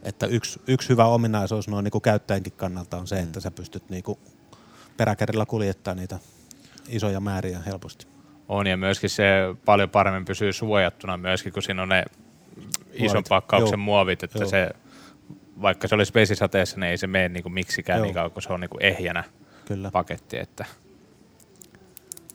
[0.02, 4.18] että yksi, yksi hyvä ominaisuus noin niinku käyttäjänkin kannalta on se, että sä pystyt niinku
[4.96, 6.18] peräkärrillä kuljettaa niitä
[6.88, 8.06] isoja määriä helposti.
[8.48, 9.24] On ja myöskin se
[9.64, 12.04] paljon paremmin pysyy suojattuna myöskin, kun siinä on ne
[12.92, 13.28] ison Muovit.
[13.28, 13.84] pakkauksen Joo.
[13.84, 14.48] muovit, että Joo.
[14.48, 14.70] se,
[15.62, 18.04] vaikka se olisi vesisateessa, niin ei se mene niinku miksikään Joo.
[18.04, 19.24] niin kauan, kun se on niinku ehjänä
[19.68, 19.90] Kyllä.
[19.90, 20.38] paketti.
[20.38, 20.64] Että.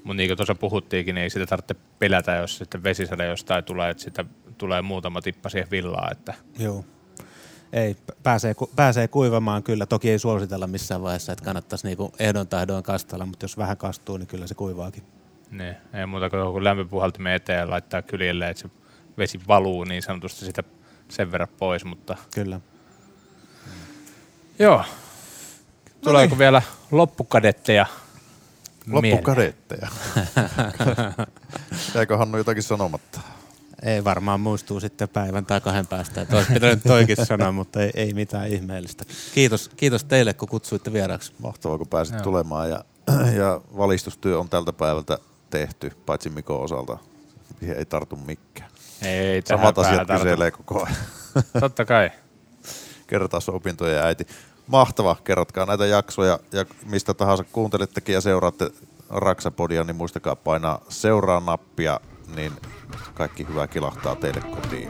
[0.03, 3.89] Mutta niin kuin tuossa puhuttiinkin, niin ei sitä tarvitse pelätä, jos sitten vesisade jostain tulee,
[3.89, 4.25] että sitä
[4.57, 6.11] tulee muutama tippa siihen villaan.
[6.11, 6.85] Että Joo.
[7.73, 9.85] Ei, pääsee, pääsee kuivamaan kyllä.
[9.85, 14.17] Toki ei suositella missään vaiheessa, että kannattaisi niinku ehdon tahdoin kastella, mutta jos vähän kastuu,
[14.17, 15.03] niin kyllä se kuivaakin.
[15.51, 18.69] niin, ei muuta kuin joku lämpöpuhaltimen eteen ja laittaa kyljelle, että se
[19.17, 20.63] vesi valuu niin sanotusti sitä
[21.09, 22.59] sen verran pois, mutta Kyllä.
[24.59, 24.83] joo.
[26.03, 27.85] Tuleeko vielä loppukadetteja?
[28.91, 29.87] Loppukadetteja.
[31.95, 33.19] Jäikö Hannu jotakin sanomatta?
[33.83, 37.91] Ei varmaan muistuu sitten päivän tai kahden päästä, että olisi pitänyt toikin sanoa, mutta ei,
[37.93, 39.05] ei mitään ihmeellistä.
[39.33, 41.33] Kiitos, kiitos teille, kun kutsuitte vieraaksi.
[41.39, 42.23] Mahtavaa, kun pääsit Joo.
[42.23, 42.85] tulemaan ja,
[43.37, 45.17] ja valistustyö on tältä päivältä
[45.49, 46.97] tehty, paitsi Mikon osalta.
[47.59, 48.71] Siihen ei tartu mikään.
[49.01, 50.23] Ei, Samat asiat tartu.
[50.23, 50.95] kyselee koko ajan.
[51.59, 52.11] Totta kai.
[53.07, 54.27] Kerrataan opintojen äiti.
[54.67, 58.71] Mahtava, kerrotkaa näitä jaksoja ja mistä tahansa kuuntelettekin ja seuraatte
[59.09, 61.99] Raksapodia, niin muistakaa painaa seuraa nappia,
[62.35, 62.51] niin
[63.13, 64.89] kaikki hyvää kilahtaa teille kotiin.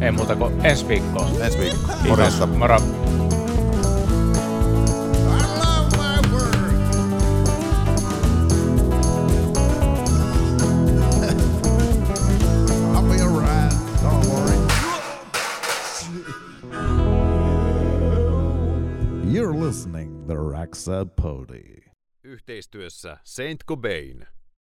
[0.00, 1.42] Ei muuta kuin ensi viikkoon.
[1.42, 1.86] Ensi viikko.
[1.86, 2.08] Kiitos.
[2.08, 2.46] Morjesta.
[2.46, 2.80] Moro.
[20.66, 21.82] Raxa Pody.
[22.24, 24.26] Yhteistyössä Saint Cobain.